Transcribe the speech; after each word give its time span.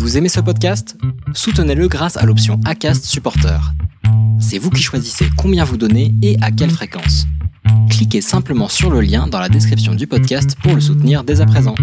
Vous 0.00 0.16
aimez 0.16 0.30
ce 0.30 0.40
podcast? 0.40 0.96
Soutenez-le 1.34 1.86
grâce 1.86 2.16
à 2.16 2.24
l'option 2.24 2.58
ACAST 2.64 3.04
Supporter. 3.04 3.60
C'est 4.40 4.56
vous 4.56 4.70
qui 4.70 4.82
choisissez 4.82 5.26
combien 5.36 5.62
vous 5.62 5.76
donnez 5.76 6.14
et 6.22 6.38
à 6.40 6.50
quelle 6.50 6.70
fréquence. 6.70 7.26
Cliquez 7.90 8.22
simplement 8.22 8.68
sur 8.68 8.90
le 8.90 9.02
lien 9.02 9.26
dans 9.26 9.38
la 9.38 9.50
description 9.50 9.94
du 9.94 10.06
podcast 10.06 10.56
pour 10.62 10.74
le 10.74 10.80
soutenir 10.80 11.22
dès 11.22 11.42
à 11.42 11.46
présent. 11.46 11.74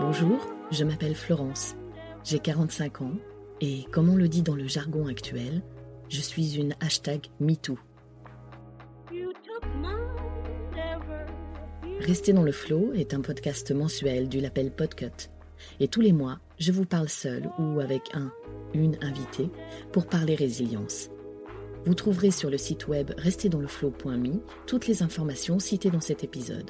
Bonjour, 0.00 0.40
je 0.72 0.82
m'appelle 0.82 1.14
Florence. 1.14 1.76
J'ai 2.24 2.40
45 2.40 3.02
ans 3.02 3.12
et, 3.60 3.84
comme 3.92 4.08
on 4.08 4.16
le 4.16 4.26
dit 4.26 4.42
dans 4.42 4.56
le 4.56 4.66
jargon 4.66 5.06
actuel, 5.06 5.62
je 6.08 6.20
suis 6.20 6.56
une 6.56 6.74
hashtag 6.80 7.28
MeToo. 7.38 7.78
Rester 12.06 12.32
dans 12.32 12.42
le 12.42 12.50
flow 12.50 12.92
est 12.94 13.14
un 13.14 13.20
podcast 13.20 13.70
mensuel 13.70 14.28
du 14.28 14.40
label 14.40 14.72
Podcut. 14.72 15.30
Et 15.78 15.86
tous 15.86 16.00
les 16.00 16.12
mois, 16.12 16.40
je 16.58 16.72
vous 16.72 16.84
parle 16.84 17.08
seul 17.08 17.48
ou 17.60 17.78
avec 17.78 18.02
un, 18.12 18.32
une 18.74 18.96
invitée 19.02 19.48
pour 19.92 20.06
parler 20.06 20.34
résilience. 20.34 21.10
Vous 21.84 21.94
trouverez 21.94 22.32
sur 22.32 22.50
le 22.50 22.58
site 22.58 22.88
web 22.88 23.12
restezdansleflow.me 23.18 24.40
toutes 24.66 24.88
les 24.88 25.04
informations 25.04 25.60
citées 25.60 25.90
dans 25.90 26.00
cet 26.00 26.24
épisode. 26.24 26.68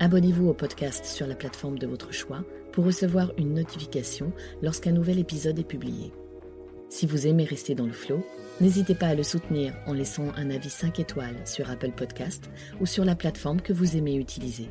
Abonnez-vous 0.00 0.48
au 0.48 0.54
podcast 0.54 1.04
sur 1.04 1.28
la 1.28 1.36
plateforme 1.36 1.78
de 1.78 1.86
votre 1.86 2.12
choix 2.12 2.42
pour 2.72 2.84
recevoir 2.84 3.32
une 3.38 3.54
notification 3.54 4.32
lorsqu'un 4.60 4.92
nouvel 4.92 5.20
épisode 5.20 5.60
est 5.60 5.64
publié. 5.64 6.12
Si 6.88 7.06
vous 7.06 7.26
aimez 7.26 7.44
rester 7.44 7.74
dans 7.74 7.86
le 7.86 7.92
flow, 7.92 8.24
n'hésitez 8.60 8.94
pas 8.94 9.08
à 9.08 9.14
le 9.14 9.22
soutenir 9.22 9.74
en 9.86 9.92
laissant 9.92 10.32
un 10.36 10.50
avis 10.50 10.70
5 10.70 11.00
étoiles 11.00 11.46
sur 11.46 11.70
Apple 11.70 11.92
Podcast 11.92 12.50
ou 12.80 12.86
sur 12.86 13.04
la 13.04 13.14
plateforme 13.14 13.60
que 13.60 13.74
vous 13.74 13.96
aimez 13.96 14.16
utiliser. 14.16 14.70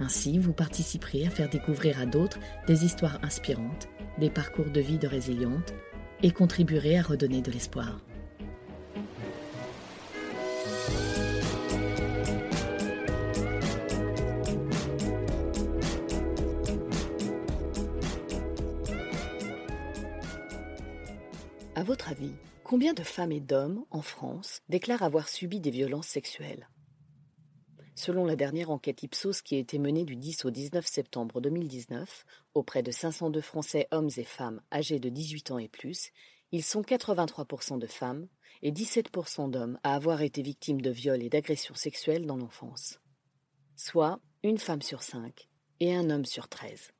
Ainsi, 0.00 0.38
vous 0.38 0.52
participerez 0.52 1.24
à 1.26 1.30
faire 1.30 1.48
découvrir 1.48 2.00
à 2.00 2.06
d'autres 2.06 2.40
des 2.66 2.84
histoires 2.84 3.20
inspirantes, 3.22 3.88
des 4.18 4.30
parcours 4.30 4.70
de 4.70 4.80
vie 4.80 4.98
de 4.98 5.06
résilientes 5.06 5.72
et 6.22 6.32
contribuerez 6.32 6.98
à 6.98 7.02
redonner 7.02 7.40
de 7.40 7.52
l'espoir. 7.52 8.00
À 21.76 21.82
votre 21.82 22.08
avis, 22.08 22.30
combien 22.62 22.94
de 22.94 23.02
femmes 23.02 23.32
et 23.32 23.40
d'hommes 23.40 23.84
en 23.90 24.00
France 24.00 24.60
déclarent 24.68 25.02
avoir 25.02 25.28
subi 25.28 25.58
des 25.58 25.72
violences 25.72 26.06
sexuelles? 26.06 26.68
Selon 27.96 28.24
la 28.24 28.36
dernière 28.36 28.70
enquête 28.70 29.02
Ipsos 29.02 29.42
qui 29.42 29.56
a 29.56 29.58
été 29.58 29.80
menée 29.80 30.04
du 30.04 30.14
10 30.14 30.44
au 30.44 30.50
19 30.52 30.86
septembre 30.86 31.40
2019 31.40 32.26
auprès 32.54 32.84
de 32.84 32.92
502 32.92 33.40
Français 33.40 33.88
hommes 33.90 34.10
et 34.16 34.22
femmes 34.24 34.60
âgés 34.72 35.00
de 35.00 35.08
18 35.08 35.50
ans 35.50 35.58
et 35.58 35.66
plus, 35.66 36.12
ils 36.52 36.62
sont 36.62 36.82
83% 36.82 37.80
de 37.80 37.88
femmes 37.88 38.28
et 38.62 38.70
17% 38.70 39.50
d'hommes 39.50 39.80
à 39.82 39.96
avoir 39.96 40.22
été 40.22 40.42
victimes 40.42 40.80
de 40.80 40.90
viols 40.90 41.24
et 41.24 41.28
d'agressions 41.28 41.74
sexuelles 41.74 42.26
dans 42.26 42.36
l'enfance. 42.36 43.00
Soit 43.74 44.20
une 44.44 44.58
femme 44.58 44.82
sur 44.82 45.02
cinq 45.02 45.48
et 45.80 45.92
un 45.92 46.08
homme 46.10 46.24
sur 46.24 46.46
treize. 46.46 46.92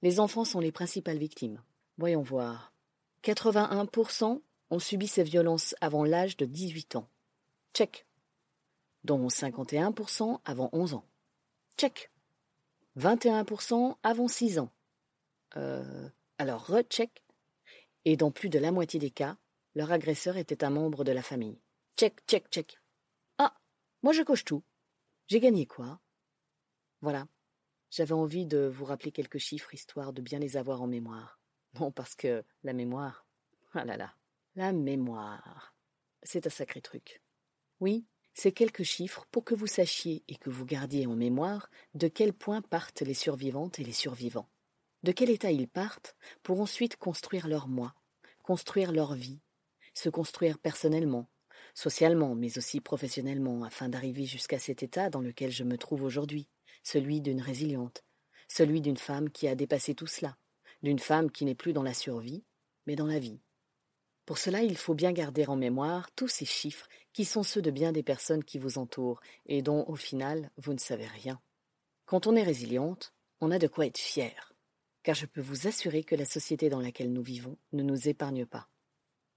Les 0.00 0.18
enfants 0.18 0.46
sont 0.46 0.60
les 0.60 0.72
principales 0.72 1.18
victimes. 1.18 1.62
Voyons 1.98 2.22
voir. 2.22 2.73
81% 3.24 4.42
ont 4.70 4.78
subi 4.78 5.08
ces 5.08 5.22
violences 5.22 5.74
avant 5.80 6.04
l'âge 6.04 6.36
de 6.36 6.44
18 6.44 6.96
ans. 6.96 7.08
Check. 7.72 8.06
Dont 9.02 9.28
51% 9.28 10.40
avant 10.44 10.68
11 10.72 10.94
ans. 10.94 11.06
Check. 11.78 12.10
21% 12.98 13.96
avant 14.02 14.28
6 14.28 14.58
ans. 14.58 14.70
Euh, 15.56 16.08
alors 16.38 16.66
recheck. 16.66 17.24
Et 18.04 18.16
dans 18.16 18.30
plus 18.30 18.50
de 18.50 18.58
la 18.58 18.72
moitié 18.72 19.00
des 19.00 19.10
cas, 19.10 19.38
leur 19.74 19.90
agresseur 19.90 20.36
était 20.36 20.62
un 20.62 20.70
membre 20.70 21.02
de 21.04 21.12
la 21.12 21.22
famille. 21.22 21.58
Check, 21.96 22.20
check, 22.26 22.48
check. 22.50 22.78
Ah, 23.38 23.56
moi 24.02 24.12
je 24.12 24.22
coche 24.22 24.44
tout. 24.44 24.62
J'ai 25.28 25.40
gagné 25.40 25.64
quoi? 25.64 26.00
Voilà. 27.00 27.26
J'avais 27.90 28.12
envie 28.12 28.44
de 28.44 28.66
vous 28.66 28.84
rappeler 28.84 29.12
quelques 29.12 29.38
chiffres 29.38 29.72
histoire 29.72 30.12
de 30.12 30.20
bien 30.20 30.38
les 30.38 30.56
avoir 30.58 30.82
en 30.82 30.86
mémoire. 30.86 31.40
Non, 31.78 31.90
parce 31.90 32.14
que 32.14 32.44
la 32.62 32.72
mémoire. 32.72 33.26
Ah 33.72 33.84
là 33.84 33.96
là. 33.96 34.14
La 34.54 34.72
mémoire. 34.72 35.74
C'est 36.22 36.46
un 36.46 36.50
sacré 36.50 36.80
truc. 36.80 37.20
Oui, 37.80 38.06
c'est 38.34 38.52
quelques 38.52 38.82
chiffres 38.82 39.26
pour 39.30 39.44
que 39.44 39.54
vous 39.54 39.66
sachiez 39.66 40.24
et 40.28 40.36
que 40.36 40.50
vous 40.50 40.64
gardiez 40.64 41.06
en 41.06 41.16
mémoire 41.16 41.70
de 41.94 42.08
quel 42.08 42.32
point 42.32 42.62
partent 42.62 43.02
les 43.02 43.14
survivantes 43.14 43.78
et 43.78 43.84
les 43.84 43.92
survivants. 43.92 44.48
De 45.02 45.12
quel 45.12 45.30
état 45.30 45.50
ils 45.50 45.68
partent 45.68 46.16
pour 46.42 46.60
ensuite 46.60 46.96
construire 46.96 47.46
leur 47.46 47.68
moi, 47.68 47.94
construire 48.42 48.92
leur 48.92 49.14
vie, 49.14 49.40
se 49.92 50.08
construire 50.08 50.58
personnellement, 50.58 51.28
socialement, 51.74 52.34
mais 52.34 52.58
aussi 52.58 52.80
professionnellement, 52.80 53.64
afin 53.64 53.88
d'arriver 53.88 54.24
jusqu'à 54.24 54.58
cet 54.58 54.82
état 54.82 55.10
dans 55.10 55.20
lequel 55.20 55.50
je 55.50 55.64
me 55.64 55.76
trouve 55.78 56.02
aujourd'hui, 56.02 56.48
celui 56.82 57.20
d'une 57.20 57.40
résiliente, 57.40 58.04
celui 58.48 58.80
d'une 58.80 58.96
femme 58.96 59.30
qui 59.30 59.46
a 59.48 59.54
dépassé 59.54 59.94
tout 59.94 60.06
cela, 60.06 60.36
d'une 60.84 61.00
femme 61.00 61.30
qui 61.30 61.44
n'est 61.44 61.54
plus 61.54 61.72
dans 61.72 61.82
la 61.82 61.94
survie, 61.94 62.44
mais 62.86 62.94
dans 62.94 63.06
la 63.06 63.18
vie. 63.18 63.40
Pour 64.26 64.38
cela, 64.38 64.62
il 64.62 64.76
faut 64.76 64.94
bien 64.94 65.12
garder 65.12 65.46
en 65.46 65.56
mémoire 65.56 66.12
tous 66.12 66.28
ces 66.28 66.44
chiffres 66.44 66.88
qui 67.12 67.24
sont 67.24 67.42
ceux 67.42 67.62
de 67.62 67.70
bien 67.70 67.90
des 67.90 68.02
personnes 68.02 68.44
qui 68.44 68.58
vous 68.58 68.78
entourent 68.78 69.20
et 69.46 69.62
dont, 69.62 69.84
au 69.88 69.96
final, 69.96 70.50
vous 70.58 70.74
ne 70.74 70.78
savez 70.78 71.06
rien. 71.06 71.40
Quand 72.04 72.26
on 72.26 72.36
est 72.36 72.42
résiliente, 72.42 73.14
on 73.40 73.50
a 73.50 73.58
de 73.58 73.66
quoi 73.66 73.86
être 73.86 73.98
fier, 73.98 74.54
car 75.02 75.14
je 75.14 75.26
peux 75.26 75.40
vous 75.40 75.66
assurer 75.66 76.04
que 76.04 76.14
la 76.14 76.26
société 76.26 76.68
dans 76.68 76.80
laquelle 76.80 77.12
nous 77.12 77.22
vivons 77.22 77.56
ne 77.72 77.82
nous 77.82 78.08
épargne 78.08 78.44
pas. 78.44 78.68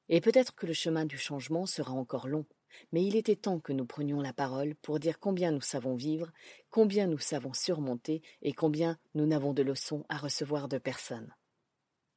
Et 0.10 0.22
peut-être 0.22 0.54
que 0.54 0.66
le 0.66 0.74
chemin 0.74 1.06
du 1.06 1.18
changement 1.18 1.66
sera 1.66 1.94
encore 1.94 2.28
long, 2.28 2.46
mais 2.92 3.04
il 3.04 3.16
était 3.16 3.36
temps 3.36 3.60
que 3.60 3.74
nous 3.74 3.86
prenions 3.86 4.22
la 4.22 4.34
parole 4.34 4.76
pour 4.76 5.00
dire 5.00 5.20
combien 5.20 5.52
nous 5.52 5.62
savons 5.62 5.96
vivre, 5.96 6.32
combien 6.70 7.08
nous 7.08 7.20
savons 7.20 7.54
surmonter 7.54 8.22
et 8.42 8.54
combien 8.54 8.98
nous 9.14 9.26
n'avons 9.26 9.54
de 9.54 9.64
leçons 9.64 10.06
à 10.10 10.18
recevoir 10.18 10.68
de 10.68 10.78
personne. 10.78 11.34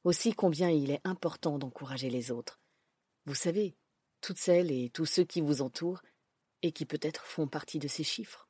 Aussi 0.03 0.33
combien 0.33 0.69
il 0.69 0.91
est 0.91 1.01
important 1.03 1.59
d'encourager 1.59 2.09
les 2.09 2.31
autres. 2.31 2.59
Vous 3.25 3.35
savez, 3.35 3.75
toutes 4.19 4.39
celles 4.39 4.71
et 4.71 4.89
tous 4.89 5.05
ceux 5.05 5.23
qui 5.23 5.41
vous 5.41 5.61
entourent 5.61 6.01
et 6.61 6.71
qui 6.71 6.85
peut-être 6.85 7.25
font 7.25 7.47
partie 7.47 7.79
de 7.79 7.87
ces 7.87 8.03
chiffres. 8.03 8.47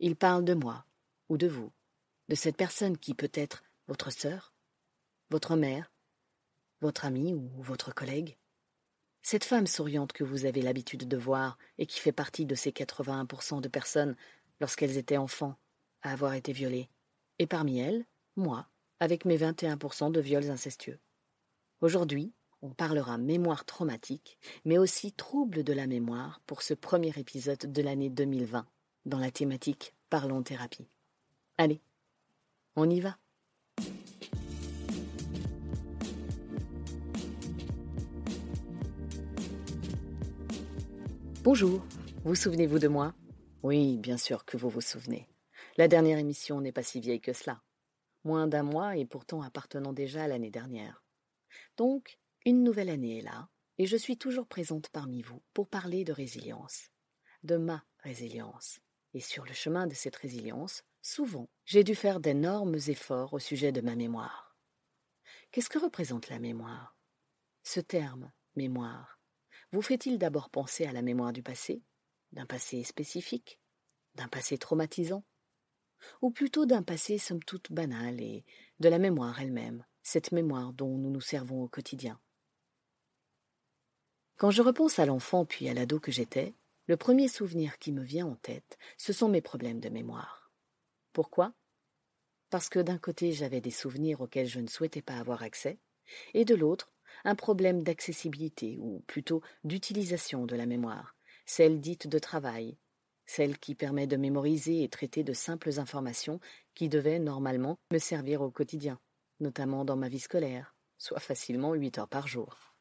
Ils 0.00 0.16
parlent 0.16 0.44
de 0.44 0.54
moi 0.54 0.86
ou 1.28 1.36
de 1.36 1.46
vous, 1.46 1.72
de 2.28 2.34
cette 2.34 2.56
personne 2.56 2.98
qui 2.98 3.14
peut 3.14 3.30
être 3.32 3.62
votre 3.86 4.10
sœur, 4.10 4.52
votre 5.30 5.56
mère, 5.56 5.92
votre 6.80 7.04
amie 7.04 7.34
ou 7.34 7.48
votre 7.62 7.94
collègue. 7.94 8.36
Cette 9.26 9.44
femme 9.44 9.66
souriante 9.66 10.12
que 10.12 10.22
vous 10.22 10.44
avez 10.44 10.60
l'habitude 10.60 11.08
de 11.08 11.16
voir 11.16 11.56
et 11.78 11.86
qui 11.86 11.98
fait 11.98 12.12
partie 12.12 12.44
de 12.44 12.54
ces 12.54 12.72
81% 12.72 13.62
de 13.62 13.68
personnes, 13.68 14.16
lorsqu'elles 14.60 14.98
étaient 14.98 15.16
enfants, 15.16 15.56
à 16.02 16.12
avoir 16.12 16.34
été 16.34 16.52
violées. 16.52 16.90
Et 17.38 17.46
parmi 17.46 17.80
elles, 17.80 18.04
moi, 18.36 18.66
avec 19.00 19.24
mes 19.24 19.38
21% 19.38 20.12
de 20.12 20.20
viols 20.20 20.50
incestueux. 20.50 20.98
Aujourd'hui, 21.80 22.34
on 22.60 22.68
parlera 22.68 23.16
mémoire 23.16 23.64
traumatique, 23.64 24.38
mais 24.66 24.76
aussi 24.76 25.10
trouble 25.10 25.64
de 25.64 25.72
la 25.72 25.86
mémoire 25.86 26.42
pour 26.46 26.60
ce 26.60 26.74
premier 26.74 27.14
épisode 27.16 27.72
de 27.72 27.82
l'année 27.82 28.10
2020, 28.10 28.66
dans 29.06 29.18
la 29.18 29.30
thématique 29.30 29.94
Parlons 30.10 30.42
thérapie. 30.42 30.86
Allez, 31.56 31.80
on 32.76 32.90
y 32.90 33.00
va. 33.00 33.16
Bonjour, 41.44 41.86
vous 42.24 42.34
souvenez-vous 42.34 42.78
de 42.78 42.88
moi? 42.88 43.14
Oui, 43.62 43.98
bien 43.98 44.16
sûr 44.16 44.46
que 44.46 44.56
vous 44.56 44.70
vous 44.70 44.80
souvenez. 44.80 45.28
La 45.76 45.88
dernière 45.88 46.16
émission 46.16 46.62
n'est 46.62 46.72
pas 46.72 46.82
si 46.82 47.00
vieille 47.00 47.20
que 47.20 47.34
cela. 47.34 47.62
Moins 48.24 48.46
d'un 48.46 48.62
mois 48.62 48.96
et 48.96 49.04
pourtant 49.04 49.42
appartenant 49.42 49.92
déjà 49.92 50.24
à 50.24 50.26
l'année 50.26 50.50
dernière. 50.50 51.04
Donc, 51.76 52.18
une 52.46 52.62
nouvelle 52.64 52.88
année 52.88 53.18
est 53.18 53.22
là, 53.22 53.50
et 53.76 53.84
je 53.84 53.98
suis 53.98 54.16
toujours 54.16 54.46
présente 54.46 54.88
parmi 54.88 55.20
vous 55.20 55.42
pour 55.52 55.68
parler 55.68 56.02
de 56.02 56.14
résilience. 56.14 56.88
De 57.42 57.58
ma 57.58 57.84
résilience. 57.98 58.80
Et 59.12 59.20
sur 59.20 59.44
le 59.44 59.52
chemin 59.52 59.86
de 59.86 59.92
cette 59.92 60.16
résilience, 60.16 60.82
souvent, 61.02 61.50
j'ai 61.66 61.84
dû 61.84 61.94
faire 61.94 62.20
d'énormes 62.20 62.76
efforts 62.88 63.34
au 63.34 63.38
sujet 63.38 63.70
de 63.70 63.82
ma 63.82 63.96
mémoire. 63.96 64.56
Qu'est-ce 65.50 65.68
que 65.68 65.78
représente 65.78 66.30
la 66.30 66.38
mémoire? 66.38 66.96
Ce 67.64 67.80
terme, 67.80 68.32
mémoire, 68.56 69.13
vous 69.74 69.82
fait-il 69.82 70.18
d'abord 70.18 70.50
penser 70.50 70.86
à 70.86 70.92
la 70.92 71.02
mémoire 71.02 71.32
du 71.32 71.42
passé, 71.42 71.82
d'un 72.30 72.46
passé 72.46 72.84
spécifique, 72.84 73.60
d'un 74.14 74.28
passé 74.28 74.56
traumatisant, 74.56 75.24
ou 76.22 76.30
plutôt 76.30 76.64
d'un 76.64 76.84
passé 76.84 77.18
somme 77.18 77.42
toute 77.42 77.72
banal 77.72 78.20
et 78.20 78.44
de 78.78 78.88
la 78.88 78.98
mémoire 78.98 79.40
elle-même, 79.40 79.84
cette 80.04 80.30
mémoire 80.30 80.72
dont 80.72 80.96
nous 80.96 81.10
nous 81.10 81.20
servons 81.20 81.64
au 81.64 81.68
quotidien? 81.68 82.20
Quand 84.36 84.52
je 84.52 84.62
repense 84.62 85.00
à 85.00 85.06
l'enfant 85.06 85.44
puis 85.44 85.68
à 85.68 85.74
l'ado 85.74 85.98
que 85.98 86.12
j'étais, 86.12 86.54
Le 86.86 86.98
premier 86.98 87.28
souvenir 87.28 87.78
qui 87.78 87.92
me 87.92 88.02
vient 88.02 88.26
en 88.26 88.36
tête, 88.36 88.78
ce 88.98 89.14
sont 89.14 89.28
mes 89.28 89.40
problèmes 89.40 89.80
de 89.80 89.88
mémoire. 89.88 90.52
Pourquoi? 91.14 91.54
Parce 92.50 92.68
que 92.68 92.78
d'un 92.78 92.98
côté 92.98 93.32
j'avais 93.32 93.62
des 93.62 93.70
souvenirs 93.70 94.20
auxquels 94.20 94.46
je 94.46 94.60
ne 94.60 94.68
souhaitais 94.68 95.00
pas 95.00 95.16
avoir 95.16 95.42
accès, 95.42 95.80
et 96.34 96.44
de 96.44 96.54
l'autre, 96.54 96.92
un 97.24 97.34
problème 97.34 97.82
d'accessibilité, 97.82 98.76
ou 98.78 99.00
plutôt 99.06 99.42
d'utilisation 99.64 100.46
de 100.46 100.56
la 100.56 100.66
mémoire, 100.66 101.16
celle 101.46 101.80
dite 101.80 102.06
de 102.06 102.18
travail, 102.18 102.78
celle 103.26 103.58
qui 103.58 103.74
permet 103.74 104.06
de 104.06 104.16
mémoriser 104.16 104.82
et 104.82 104.88
traiter 104.88 105.24
de 105.24 105.32
simples 105.32 105.78
informations 105.78 106.40
qui 106.74 106.88
devaient 106.88 107.18
normalement 107.18 107.78
me 107.90 107.98
servir 107.98 108.42
au 108.42 108.50
quotidien, 108.50 109.00
notamment 109.40 109.84
dans 109.84 109.96
ma 109.96 110.08
vie 110.08 110.20
scolaire, 110.20 110.74
soit 110.98 111.20
facilement 111.20 111.74
huit 111.74 111.98
heures 111.98 112.08
par 112.08 112.28
jour. 112.28 112.74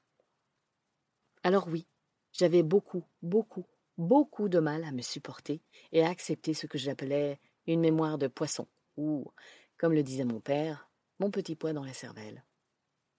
Alors 1.43 1.67
oui, 1.67 1.87
j'avais 2.31 2.63
beaucoup, 2.63 3.03
beaucoup, 3.21 3.65
beaucoup 3.97 4.49
de 4.49 4.59
mal 4.59 4.83
à 4.83 4.91
me 4.91 5.01
supporter 5.01 5.61
et 5.91 6.03
à 6.03 6.09
accepter 6.09 6.53
ce 6.53 6.67
que 6.67 6.77
j'appelais 6.77 7.39
une 7.67 7.79
mémoire 7.79 8.17
de 8.17 8.27
poisson, 8.27 8.67
ou, 8.97 9.31
comme 9.77 9.93
le 9.93 10.03
disait 10.03 10.25
mon 10.25 10.41
père, 10.41 10.89
mon 11.19 11.31
petit 11.31 11.55
poids 11.55 11.73
dans 11.73 11.83
la 11.85 11.93
cervelle. 11.93 12.43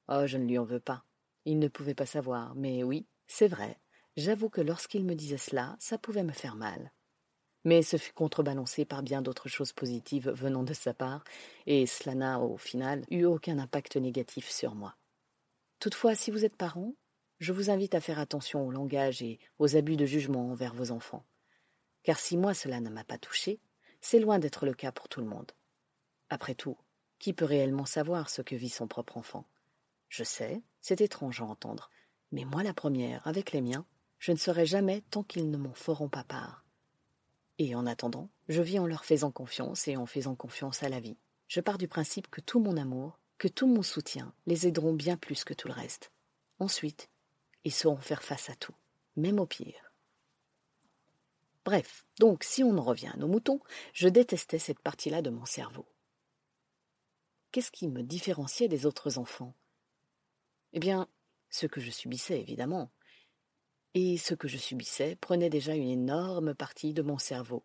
Oh, 0.08 0.26
je 0.26 0.36
ne 0.36 0.46
lui 0.46 0.58
en 0.58 0.64
veux 0.64 0.80
pas. 0.80 1.04
Il 1.44 1.58
ne 1.58 1.68
pouvait 1.68 1.94
pas 1.94 2.06
savoir, 2.06 2.54
mais 2.54 2.82
oui, 2.82 3.06
c'est 3.26 3.48
vrai. 3.48 3.78
J'avoue 4.16 4.48
que 4.48 4.60
lorsqu'il 4.60 5.04
me 5.04 5.14
disait 5.14 5.38
cela, 5.38 5.76
ça 5.78 5.98
pouvait 5.98 6.22
me 6.22 6.32
faire 6.32 6.56
mal. 6.56 6.92
Mais 7.64 7.82
ce 7.82 7.96
fut 7.96 8.12
contrebalancé 8.12 8.84
par 8.84 9.02
bien 9.02 9.22
d'autres 9.22 9.48
choses 9.48 9.72
positives 9.72 10.30
venant 10.30 10.62
de 10.62 10.74
sa 10.74 10.94
part, 10.94 11.24
et 11.66 11.86
cela 11.86 12.14
n'a, 12.14 12.40
au 12.40 12.56
final, 12.58 13.04
eu 13.10 13.24
aucun 13.24 13.58
impact 13.58 13.96
négatif 13.96 14.50
sur 14.50 14.74
moi. 14.74 14.96
Toutefois, 15.80 16.14
si 16.14 16.30
vous 16.30 16.44
êtes 16.44 16.56
parent, 16.56 16.94
je 17.40 17.52
vous 17.52 17.70
invite 17.70 17.94
à 17.94 18.00
faire 18.00 18.18
attention 18.18 18.66
au 18.66 18.70
langage 18.70 19.22
et 19.22 19.38
aux 19.58 19.76
abus 19.76 19.96
de 19.96 20.06
jugement 20.06 20.50
envers 20.50 20.74
vos 20.74 20.90
enfants. 20.90 21.24
Car 22.02 22.18
si 22.18 22.36
moi 22.36 22.54
cela 22.54 22.80
ne 22.80 22.90
m'a 22.90 23.04
pas 23.04 23.18
touché, 23.18 23.60
c'est 24.00 24.20
loin 24.20 24.38
d'être 24.38 24.66
le 24.66 24.74
cas 24.74 24.92
pour 24.92 25.08
tout 25.08 25.20
le 25.20 25.26
monde. 25.26 25.52
Après 26.28 26.54
tout, 26.54 26.76
qui 27.18 27.32
peut 27.32 27.44
réellement 27.44 27.86
savoir 27.86 28.30
ce 28.30 28.42
que 28.42 28.54
vit 28.54 28.68
son 28.68 28.86
propre 28.86 29.16
enfant? 29.16 29.46
Je 30.16 30.22
sais, 30.22 30.62
c'est 30.80 31.00
étrange 31.00 31.40
à 31.40 31.44
entendre, 31.44 31.90
mais 32.30 32.44
moi 32.44 32.62
la 32.62 32.72
première, 32.72 33.26
avec 33.26 33.50
les 33.50 33.60
miens, 33.60 33.84
je 34.20 34.30
ne 34.30 34.36
serai 34.36 34.64
jamais 34.64 35.00
tant 35.10 35.24
qu'ils 35.24 35.50
ne 35.50 35.56
m'en 35.56 35.74
feront 35.74 36.08
pas 36.08 36.22
part. 36.22 36.64
Et 37.58 37.74
en 37.74 37.84
attendant, 37.84 38.30
je 38.46 38.62
vis 38.62 38.78
en 38.78 38.86
leur 38.86 39.04
faisant 39.04 39.32
confiance 39.32 39.88
et 39.88 39.96
en 39.96 40.06
faisant 40.06 40.36
confiance 40.36 40.84
à 40.84 40.88
la 40.88 41.00
vie. 41.00 41.18
Je 41.48 41.60
pars 41.60 41.78
du 41.78 41.88
principe 41.88 42.30
que 42.30 42.40
tout 42.40 42.60
mon 42.60 42.76
amour, 42.76 43.18
que 43.38 43.48
tout 43.48 43.66
mon 43.66 43.82
soutien 43.82 44.32
les 44.46 44.68
aideront 44.68 44.92
bien 44.92 45.16
plus 45.16 45.42
que 45.42 45.52
tout 45.52 45.66
le 45.66 45.74
reste. 45.74 46.12
Ensuite, 46.60 47.10
ils 47.64 47.74
sauront 47.74 47.96
faire 47.96 48.22
face 48.22 48.48
à 48.50 48.54
tout, 48.54 48.76
même 49.16 49.40
au 49.40 49.46
pire. 49.46 49.92
Bref, 51.64 52.06
donc 52.20 52.44
si 52.44 52.62
on 52.62 52.78
en 52.78 52.84
revient 52.84 53.10
à 53.12 53.16
nos 53.16 53.26
moutons, 53.26 53.58
je 53.92 54.06
détestais 54.06 54.60
cette 54.60 54.78
partie-là 54.78 55.22
de 55.22 55.30
mon 55.30 55.44
cerveau. 55.44 55.88
Qu'est-ce 57.50 57.72
qui 57.72 57.88
me 57.88 58.04
différenciait 58.04 58.68
des 58.68 58.86
autres 58.86 59.18
enfants? 59.18 59.56
Eh 60.74 60.80
bien, 60.80 61.06
ce 61.50 61.66
que 61.66 61.80
je 61.80 61.92
subissais, 61.92 62.40
évidemment, 62.40 62.90
et 63.94 64.16
ce 64.16 64.34
que 64.34 64.48
je 64.48 64.58
subissais 64.58 65.14
prenait 65.14 65.48
déjà 65.48 65.76
une 65.76 65.88
énorme 65.88 66.52
partie 66.52 66.92
de 66.92 67.02
mon 67.02 67.16
cerveau, 67.16 67.64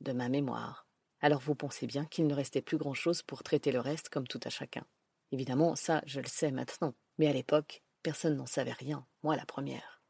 de 0.00 0.12
ma 0.12 0.30
mémoire. 0.30 0.88
Alors 1.20 1.40
vous 1.40 1.54
pensez 1.54 1.86
bien 1.86 2.06
qu'il 2.06 2.26
ne 2.26 2.34
restait 2.34 2.62
plus 2.62 2.78
grand-chose 2.78 3.20
pour 3.20 3.42
traiter 3.42 3.72
le 3.72 3.80
reste 3.80 4.08
comme 4.08 4.26
tout 4.26 4.40
à 4.42 4.48
chacun. 4.48 4.86
Évidemment, 5.32 5.76
ça, 5.76 6.02
je 6.06 6.18
le 6.18 6.28
sais 6.28 6.50
maintenant, 6.50 6.94
mais 7.18 7.26
à 7.26 7.32
l'époque, 7.34 7.82
personne 8.02 8.36
n'en 8.36 8.46
savait 8.46 8.72
rien, 8.72 9.06
moi 9.22 9.36
la 9.36 9.44
première. 9.44 10.00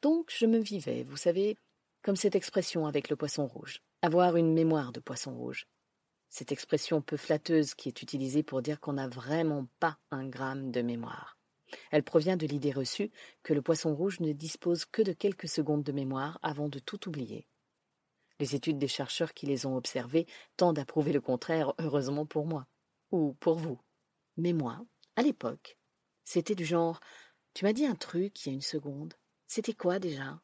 Donc 0.00 0.32
je 0.32 0.46
me 0.46 0.58
vivais, 0.58 1.02
vous 1.02 1.16
savez, 1.16 1.58
comme 2.02 2.14
cette 2.14 2.36
expression 2.36 2.86
avec 2.86 3.08
le 3.08 3.16
poisson 3.16 3.48
rouge, 3.48 3.82
avoir 4.00 4.36
une 4.36 4.54
mémoire 4.54 4.92
de 4.92 5.00
poisson 5.00 5.34
rouge. 5.34 5.66
Cette 6.28 6.52
expression 6.52 7.02
peu 7.02 7.16
flatteuse 7.16 7.74
qui 7.74 7.88
est 7.88 8.02
utilisée 8.02 8.44
pour 8.44 8.62
dire 8.62 8.78
qu'on 8.78 8.92
n'a 8.92 9.08
vraiment 9.08 9.66
pas 9.80 9.98
un 10.12 10.28
gramme 10.28 10.70
de 10.70 10.80
mémoire. 10.80 11.33
Elle 11.90 12.02
provient 12.02 12.36
de 12.36 12.46
l'idée 12.46 12.72
reçue 12.72 13.10
que 13.42 13.54
le 13.54 13.62
poisson 13.62 13.94
rouge 13.94 14.20
ne 14.20 14.32
dispose 14.32 14.84
que 14.84 15.02
de 15.02 15.12
quelques 15.12 15.48
secondes 15.48 15.82
de 15.82 15.92
mémoire 15.92 16.38
avant 16.42 16.68
de 16.68 16.78
tout 16.78 17.08
oublier. 17.08 17.46
Les 18.40 18.54
études 18.54 18.78
des 18.78 18.88
chercheurs 18.88 19.34
qui 19.34 19.46
les 19.46 19.66
ont 19.66 19.76
observés 19.76 20.26
tendent 20.56 20.78
à 20.78 20.84
prouver 20.84 21.12
le 21.12 21.20
contraire, 21.20 21.72
heureusement 21.78 22.26
pour 22.26 22.46
moi, 22.46 22.66
ou 23.10 23.34
pour 23.34 23.56
vous. 23.56 23.80
Mais 24.36 24.52
moi, 24.52 24.84
à 25.16 25.22
l'époque, 25.22 25.78
c'était 26.24 26.54
du 26.54 26.64
genre 26.64 27.00
Tu 27.54 27.64
m'as 27.64 27.72
dit 27.72 27.86
un 27.86 27.94
truc 27.94 28.44
il 28.44 28.48
y 28.48 28.52
a 28.52 28.54
une 28.54 28.60
seconde. 28.60 29.14
C'était 29.46 29.74
quoi 29.74 29.98
déjà? 29.98 30.40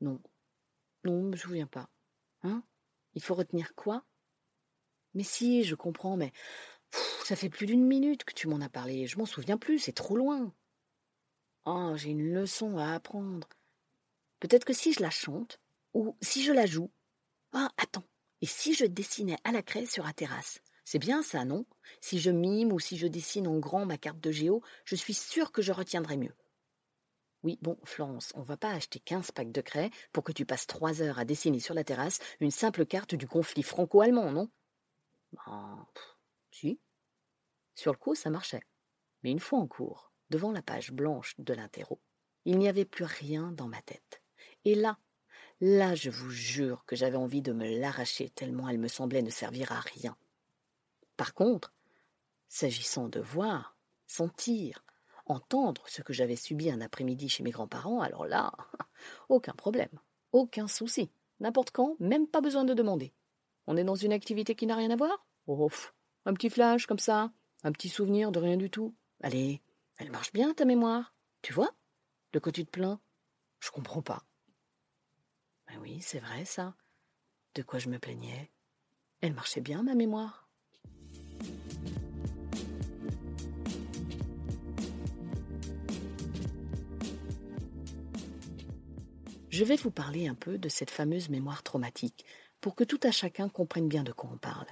Non. 0.00 0.20
Non, 1.04 1.22
je 1.22 1.26
me 1.28 1.36
souviens 1.36 1.66
pas. 1.66 1.88
Hein? 2.42 2.64
Il 3.14 3.22
faut 3.22 3.34
retenir 3.34 3.74
quoi? 3.74 4.04
Mais 5.14 5.22
si, 5.22 5.64
je 5.64 5.74
comprends, 5.74 6.16
mais 6.16 6.32
ça 7.24 7.36
fait 7.36 7.48
plus 7.50 7.66
d'une 7.66 7.86
minute 7.86 8.24
que 8.24 8.34
tu 8.34 8.48
m'en 8.48 8.60
as 8.60 8.68
parlé. 8.68 9.06
Je 9.06 9.18
m'en 9.18 9.26
souviens 9.26 9.58
plus, 9.58 9.78
c'est 9.78 9.92
trop 9.92 10.16
loin. 10.16 10.52
Oh, 11.64 11.92
j'ai 11.96 12.10
une 12.10 12.32
leçon 12.32 12.78
à 12.78 12.94
apprendre. 12.94 13.48
Peut-être 14.40 14.64
que 14.64 14.72
si 14.72 14.92
je 14.92 15.00
la 15.00 15.10
chante, 15.10 15.60
ou 15.94 16.16
si 16.20 16.42
je 16.42 16.52
la 16.52 16.66
joue. 16.66 16.90
Ah, 17.52 17.70
attends. 17.76 18.04
Et 18.40 18.46
si 18.46 18.74
je 18.74 18.86
dessinais 18.86 19.36
à 19.44 19.52
la 19.52 19.62
craie 19.62 19.86
sur 19.86 20.04
la 20.04 20.12
terrasse 20.12 20.60
C'est 20.84 20.98
bien 20.98 21.22
ça, 21.22 21.44
non? 21.44 21.66
Si 22.00 22.18
je 22.18 22.30
mime 22.30 22.72
ou 22.72 22.80
si 22.80 22.96
je 22.96 23.06
dessine 23.06 23.46
en 23.46 23.58
grand 23.58 23.86
ma 23.86 23.98
carte 23.98 24.20
de 24.20 24.30
géo, 24.32 24.62
je 24.84 24.96
suis 24.96 25.14
sûre 25.14 25.52
que 25.52 25.62
je 25.62 25.72
retiendrai 25.72 26.16
mieux. 26.16 26.34
Oui, 27.42 27.58
bon, 27.62 27.78
Florence, 27.84 28.32
on 28.34 28.42
va 28.42 28.56
pas 28.56 28.72
acheter 28.72 28.98
quinze 29.00 29.30
packs 29.30 29.52
de 29.52 29.60
craie 29.60 29.90
pour 30.12 30.24
que 30.24 30.32
tu 30.32 30.44
passes 30.46 30.66
trois 30.66 31.02
heures 31.02 31.18
à 31.18 31.24
dessiner 31.24 31.60
sur 31.60 31.74
la 31.74 31.84
terrasse 31.84 32.18
une 32.40 32.50
simple 32.50 32.86
carte 32.86 33.14
du 33.14 33.26
conflit 33.26 33.62
franco-allemand, 33.62 34.32
non? 34.32 34.50
Ben, 35.32 35.86
si. 36.50 36.80
Sur 37.74 37.92
le 37.92 37.98
coup, 37.98 38.14
ça 38.14 38.30
marchait. 38.30 38.62
Mais 39.22 39.30
une 39.30 39.40
fois 39.40 39.58
en 39.58 39.66
cours, 39.66 40.12
devant 40.30 40.52
la 40.52 40.62
page 40.62 40.92
blanche 40.92 41.34
de 41.38 41.54
l'interro, 41.54 42.00
il 42.44 42.58
n'y 42.58 42.68
avait 42.68 42.84
plus 42.84 43.04
rien 43.04 43.52
dans 43.52 43.68
ma 43.68 43.82
tête. 43.82 44.22
Et 44.64 44.74
là, 44.74 44.98
là, 45.60 45.94
je 45.94 46.10
vous 46.10 46.30
jure 46.30 46.84
que 46.86 46.96
j'avais 46.96 47.16
envie 47.16 47.42
de 47.42 47.52
me 47.52 47.78
l'arracher 47.78 48.30
tellement 48.30 48.68
elle 48.68 48.78
me 48.78 48.88
semblait 48.88 49.22
ne 49.22 49.30
servir 49.30 49.72
à 49.72 49.80
rien. 49.80 50.16
Par 51.16 51.34
contre, 51.34 51.72
s'agissant 52.48 53.08
de 53.08 53.20
voir, 53.20 53.76
sentir, 54.06 54.84
entendre 55.26 55.84
ce 55.86 56.02
que 56.02 56.12
j'avais 56.12 56.36
subi 56.36 56.70
un 56.70 56.80
après-midi 56.80 57.28
chez 57.28 57.42
mes 57.42 57.50
grands-parents, 57.50 58.00
alors 58.00 58.26
là, 58.26 58.52
aucun 59.28 59.52
problème, 59.52 60.00
aucun 60.32 60.66
souci, 60.66 61.10
n'importe 61.38 61.70
quand, 61.70 61.96
même 62.00 62.26
pas 62.26 62.40
besoin 62.40 62.64
de 62.64 62.74
demander. 62.74 63.12
On 63.66 63.76
est 63.76 63.84
dans 63.84 63.94
une 63.94 64.12
activité 64.12 64.54
qui 64.54 64.66
n'a 64.66 64.76
rien 64.76 64.90
à 64.90 64.96
voir? 64.96 65.24
Oh, 65.46 65.68
un 66.26 66.34
petit 66.34 66.50
flash 66.50 66.86
comme 66.86 66.98
ça, 66.98 67.32
un 67.62 67.72
petit 67.72 67.88
souvenir 67.88 68.32
de 68.32 68.38
rien 68.38 68.56
du 68.56 68.70
tout. 68.70 68.94
Allez, 69.22 69.62
elle 69.98 70.10
marche 70.10 70.32
bien 70.32 70.54
ta 70.54 70.64
mémoire. 70.64 71.14
Tu 71.42 71.52
vois? 71.52 71.70
De 72.32 72.38
quoi 72.38 72.52
tu 72.52 72.64
te 72.64 72.70
plains? 72.70 73.00
Je 73.60 73.70
comprends 73.70 74.02
pas. 74.02 74.24
Ben 75.68 75.78
oui, 75.80 76.00
c'est 76.00 76.20
vrai 76.20 76.44
ça. 76.44 76.74
De 77.54 77.62
quoi 77.62 77.78
je 77.78 77.88
me 77.88 77.98
plaignais? 77.98 78.50
Elle 79.20 79.34
marchait 79.34 79.60
bien 79.60 79.82
ma 79.82 79.94
mémoire. 79.94 80.48
Je 89.50 89.64
vais 89.64 89.76
vous 89.76 89.90
parler 89.90 90.28
un 90.28 90.34
peu 90.34 90.58
de 90.58 90.68
cette 90.68 90.90
fameuse 90.90 91.28
mémoire 91.28 91.62
traumatique 91.62 92.24
pour 92.60 92.74
que 92.74 92.84
tout 92.84 93.00
à 93.02 93.10
chacun 93.10 93.48
comprenne 93.48 93.88
bien 93.88 94.04
de 94.04 94.12
quoi 94.12 94.30
on 94.32 94.38
parle. 94.38 94.68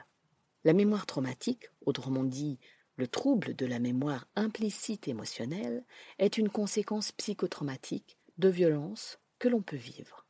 La 0.65 0.73
mémoire 0.73 1.07
traumatique, 1.07 1.69
autrement 1.87 2.25
dit 2.25 2.59
le 2.97 3.07
trouble 3.07 3.55
de 3.55 3.65
la 3.65 3.79
mémoire 3.79 4.27
implicite 4.35 5.07
émotionnelle, 5.07 5.85
est 6.19 6.37
une 6.37 6.49
conséquence 6.49 7.13
psychotraumatique 7.13 8.19
de 8.39 8.49
violence 8.49 9.21
que 9.39 9.47
l'on 9.47 9.63
peut 9.63 9.77
vivre. 9.77 10.27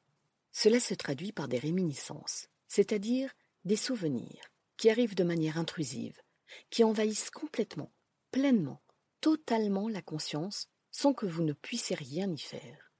Cela 0.53 0.79
se 0.79 0.93
traduit 0.93 1.33
par 1.33 1.49
des 1.49 1.59
réminiscences, 1.59 2.49
c'est-à-dire 2.67 3.33
des 3.65 3.77
souvenirs 3.77 4.53
qui 4.77 4.91
arrivent 4.91 5.15
de 5.15 5.25
manière 5.25 5.59
intrusive, 5.59 6.21
qui 6.69 6.85
envahissent 6.85 7.31
complètement, 7.31 7.91
pleinement, 8.31 8.83
totalement 9.21 9.89
la 9.89 10.03
conscience 10.03 10.69
sans 10.91 11.15
que 11.15 11.27
vous 11.27 11.43
ne 11.43 11.53
puissiez 11.53 11.97
rien 11.97 12.31
y 12.31 12.39
faire. 12.39 12.93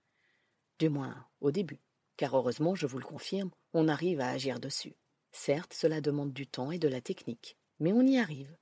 Du 0.79 0.89
moins 0.89 1.27
au 1.41 1.51
début, 1.51 1.81
car 2.17 2.37
heureusement, 2.37 2.75
je 2.75 2.87
vous 2.87 2.99
le 2.99 3.05
confirme, 3.05 3.51
on 3.75 3.89
arrive 3.89 4.21
à 4.21 4.31
agir 4.31 4.61
dessus. 4.61 4.97
Certes, 5.33 5.75
cela 5.75 6.01
demande 6.01 6.33
du 6.33 6.47
temps 6.47 6.71
et 6.71 6.79
de 6.79 6.89
la 6.89 7.01
technique, 7.01 7.57
mais 7.81 7.93
on 7.93 8.03
y 8.03 8.19
arrive. 8.19 8.57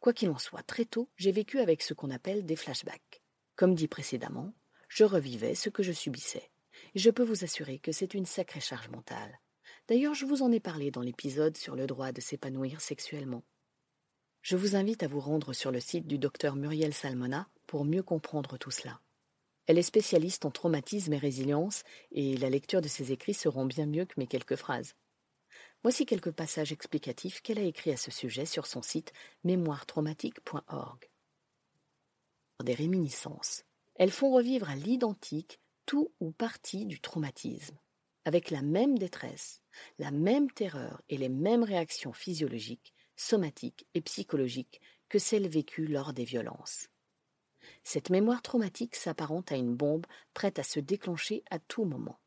Quoi 0.00 0.12
qu'il 0.12 0.30
en 0.30 0.38
soit, 0.38 0.62
très 0.62 0.84
tôt, 0.84 1.08
j'ai 1.16 1.32
vécu 1.32 1.58
avec 1.58 1.82
ce 1.82 1.94
qu'on 1.94 2.10
appelle 2.10 2.44
des 2.44 2.56
flashbacks. 2.56 3.22
Comme 3.56 3.74
dit 3.74 3.88
précédemment, 3.88 4.52
je 4.88 5.04
revivais 5.04 5.54
ce 5.54 5.68
que 5.68 5.82
je 5.82 5.92
subissais. 5.92 6.50
Et 6.94 6.98
je 6.98 7.10
peux 7.10 7.22
vous 7.22 7.44
assurer 7.44 7.78
que 7.78 7.92
c'est 7.92 8.14
une 8.14 8.26
sacrée 8.26 8.60
charge 8.60 8.88
mentale. 8.88 9.40
D'ailleurs, 9.88 10.14
je 10.14 10.26
vous 10.26 10.42
en 10.42 10.52
ai 10.52 10.60
parlé 10.60 10.90
dans 10.90 11.02
l'épisode 11.02 11.56
sur 11.56 11.76
le 11.76 11.86
droit 11.86 12.12
de 12.12 12.20
s'épanouir 12.20 12.80
sexuellement. 12.80 13.42
Je 14.42 14.56
vous 14.56 14.74
invite 14.74 15.02
à 15.02 15.08
vous 15.08 15.20
rendre 15.20 15.52
sur 15.52 15.70
le 15.70 15.80
site 15.80 16.06
du 16.06 16.18
docteur 16.18 16.56
Muriel 16.56 16.92
Salmona 16.92 17.48
pour 17.66 17.84
mieux 17.84 18.02
comprendre 18.02 18.56
tout 18.58 18.70
cela. 18.70 19.00
Elle 19.66 19.78
est 19.78 19.82
spécialiste 19.82 20.44
en 20.44 20.50
traumatisme 20.50 21.12
et 21.12 21.18
résilience, 21.18 21.84
et 22.10 22.36
la 22.36 22.50
lecture 22.50 22.80
de 22.80 22.88
ses 22.88 23.12
écrits 23.12 23.34
se 23.34 23.48
bien 23.66 23.86
mieux 23.86 24.04
que 24.04 24.14
mes 24.18 24.26
quelques 24.26 24.56
phrases. 24.56 24.94
Voici 25.82 26.06
quelques 26.06 26.30
passages 26.30 26.70
explicatifs 26.70 27.42
qu'elle 27.42 27.58
a 27.58 27.62
écrits 27.62 27.90
à 27.90 27.96
ce 27.96 28.12
sujet 28.12 28.46
sur 28.46 28.66
son 28.66 28.82
site 28.82 29.12
mémoiretraumatique.org. 29.42 31.10
Des 32.62 32.74
réminiscences. 32.74 33.64
Elles 33.96 34.12
font 34.12 34.30
revivre 34.30 34.70
à 34.70 34.76
l'identique 34.76 35.58
tout 35.84 36.12
ou 36.20 36.30
partie 36.30 36.86
du 36.86 37.00
traumatisme, 37.00 37.76
avec 38.24 38.52
la 38.52 38.62
même 38.62 38.96
détresse, 38.96 39.60
la 39.98 40.12
même 40.12 40.48
terreur 40.52 41.02
et 41.08 41.18
les 41.18 41.28
mêmes 41.28 41.64
réactions 41.64 42.12
physiologiques, 42.12 42.94
somatiques 43.16 43.88
et 43.94 44.02
psychologiques 44.02 44.80
que 45.08 45.18
celles 45.18 45.48
vécues 45.48 45.88
lors 45.88 46.12
des 46.12 46.24
violences. 46.24 46.90
Cette 47.82 48.10
mémoire 48.10 48.42
traumatique 48.42 48.94
s'apparente 48.94 49.50
à 49.50 49.56
une 49.56 49.74
bombe 49.74 50.06
prête 50.32 50.60
à 50.60 50.62
se 50.62 50.78
déclencher 50.78 51.42
à 51.50 51.58
tout 51.58 51.84
moment, 51.84 52.20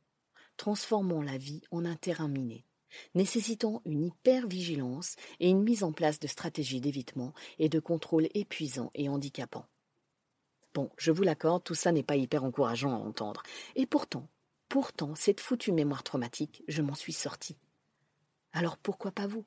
transformant 0.58 1.22
la 1.22 1.38
vie 1.38 1.62
en 1.72 1.86
un 1.86 1.96
terrain 1.96 2.28
miné 2.28 2.66
nécessitant 3.14 3.82
une 3.86 4.06
hypervigilance 4.06 5.16
et 5.40 5.50
une 5.50 5.64
mise 5.64 5.84
en 5.84 5.92
place 5.92 6.20
de 6.20 6.28
stratégies 6.28 6.82
d'évitement 6.82 7.34
et 7.60 7.70
de 7.70 7.80
contrôle 7.80 8.28
épuisants 8.34 8.92
et 8.96 9.10
handicapants. 9.10 9.68
Bon, 10.74 10.90
je 10.98 11.12
vous 11.12 11.24
l'accorde, 11.24 11.64
tout 11.64 11.76
ça 11.76 11.92
n'est 11.92 12.04
pas 12.04 12.18
hyper 12.18 12.44
encourageant 12.44 12.92
à 12.92 12.98
entendre. 12.98 13.44
Et 13.76 13.86
pourtant, 13.86 14.28
pourtant, 14.68 15.16
cette 15.16 15.40
foutue 15.40 15.72
mémoire 15.72 16.04
traumatique, 16.04 16.64
je 16.68 16.82
m'en 16.82 16.96
suis 16.96 17.14
sortie. 17.14 17.58
Alors 18.52 18.78
pourquoi 18.78 19.12
pas 19.12 19.28
vous? 19.28 19.46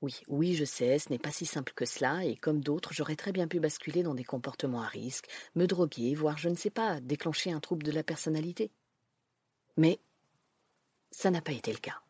Oui, 0.00 0.20
oui, 0.28 0.54
je 0.54 0.64
sais, 0.64 0.98
ce 1.00 1.10
n'est 1.10 1.18
pas 1.18 1.32
si 1.32 1.44
simple 1.44 1.72
que 1.74 1.84
cela, 1.84 2.24
et 2.24 2.36
comme 2.36 2.60
d'autres, 2.60 2.92
j'aurais 2.92 3.16
très 3.16 3.32
bien 3.32 3.48
pu 3.48 3.58
basculer 3.58 4.04
dans 4.04 4.14
des 4.14 4.24
comportements 4.24 4.82
à 4.82 4.86
risque, 4.86 5.28
me 5.56 5.66
droguer, 5.66 6.14
voire, 6.14 6.38
je 6.38 6.48
ne 6.48 6.54
sais 6.54 6.70
pas, 6.70 7.00
déclencher 7.00 7.50
un 7.50 7.58
trouble 7.58 7.82
de 7.82 7.90
la 7.90 8.04
personnalité. 8.04 8.70
Mais 9.76 9.98
ça 11.10 11.30
n'a 11.30 11.40
pas 11.40 11.52
été 11.52 11.72
le 11.72 11.78
cas. 11.78 12.00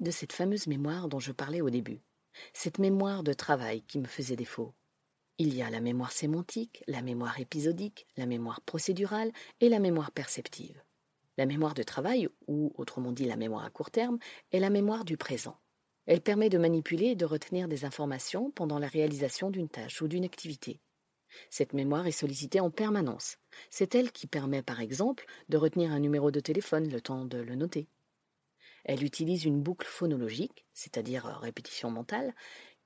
De 0.00 0.10
cette 0.10 0.32
fameuse 0.32 0.66
mémoire 0.66 1.08
dont 1.08 1.20
je 1.20 1.32
parlais 1.32 1.60
au 1.60 1.68
début? 1.68 2.00
Cette 2.54 2.78
mémoire 2.78 3.22
de 3.22 3.32
travail 3.32 3.82
qui 3.82 3.98
me 3.98 4.06
faisait 4.06 4.36
défaut. 4.36 4.74
Il 5.38 5.54
y 5.54 5.62
a 5.62 5.70
la 5.70 5.80
mémoire 5.80 6.12
sémantique, 6.12 6.82
la 6.86 7.02
mémoire 7.02 7.38
épisodique, 7.40 8.06
la 8.16 8.26
mémoire 8.26 8.62
procédurale 8.62 9.32
et 9.60 9.68
la 9.68 9.80
mémoire 9.80 10.10
perceptive. 10.10 10.82
La 11.36 11.46
mémoire 11.46 11.74
de 11.74 11.82
travail, 11.82 12.28
ou 12.46 12.72
autrement 12.76 13.12
dit 13.12 13.26
la 13.26 13.36
mémoire 13.36 13.64
à 13.64 13.70
court 13.70 13.90
terme, 13.90 14.18
est 14.50 14.60
la 14.60 14.70
mémoire 14.70 15.04
du 15.04 15.16
présent. 15.16 15.58
Elle 16.06 16.20
permet 16.20 16.48
de 16.48 16.58
manipuler 16.58 17.08
et 17.08 17.16
de 17.16 17.26
retenir 17.26 17.68
des 17.68 17.84
informations 17.84 18.50
pendant 18.50 18.78
la 18.78 18.88
réalisation 18.88 19.50
d'une 19.50 19.68
tâche 19.68 20.00
ou 20.00 20.08
d'une 20.08 20.24
activité. 20.24 20.80
Cette 21.50 21.74
mémoire 21.74 22.06
est 22.06 22.12
sollicitée 22.12 22.60
en 22.60 22.70
permanence. 22.70 23.36
C'est 23.70 23.94
elle 23.94 24.10
qui 24.10 24.26
permet, 24.26 24.62
par 24.62 24.80
exemple, 24.80 25.26
de 25.48 25.56
retenir 25.56 25.92
un 25.92 26.00
numéro 26.00 26.30
de 26.30 26.40
téléphone 26.40 26.88
le 26.88 27.00
temps 27.00 27.24
de 27.24 27.38
le 27.38 27.54
noter. 27.54 27.88
Elle 28.84 29.04
utilise 29.04 29.44
une 29.44 29.62
boucle 29.62 29.86
phonologique, 29.86 30.66
c'est-à-dire 30.72 31.26
euh, 31.26 31.36
répétition 31.38 31.90
mentale, 31.90 32.34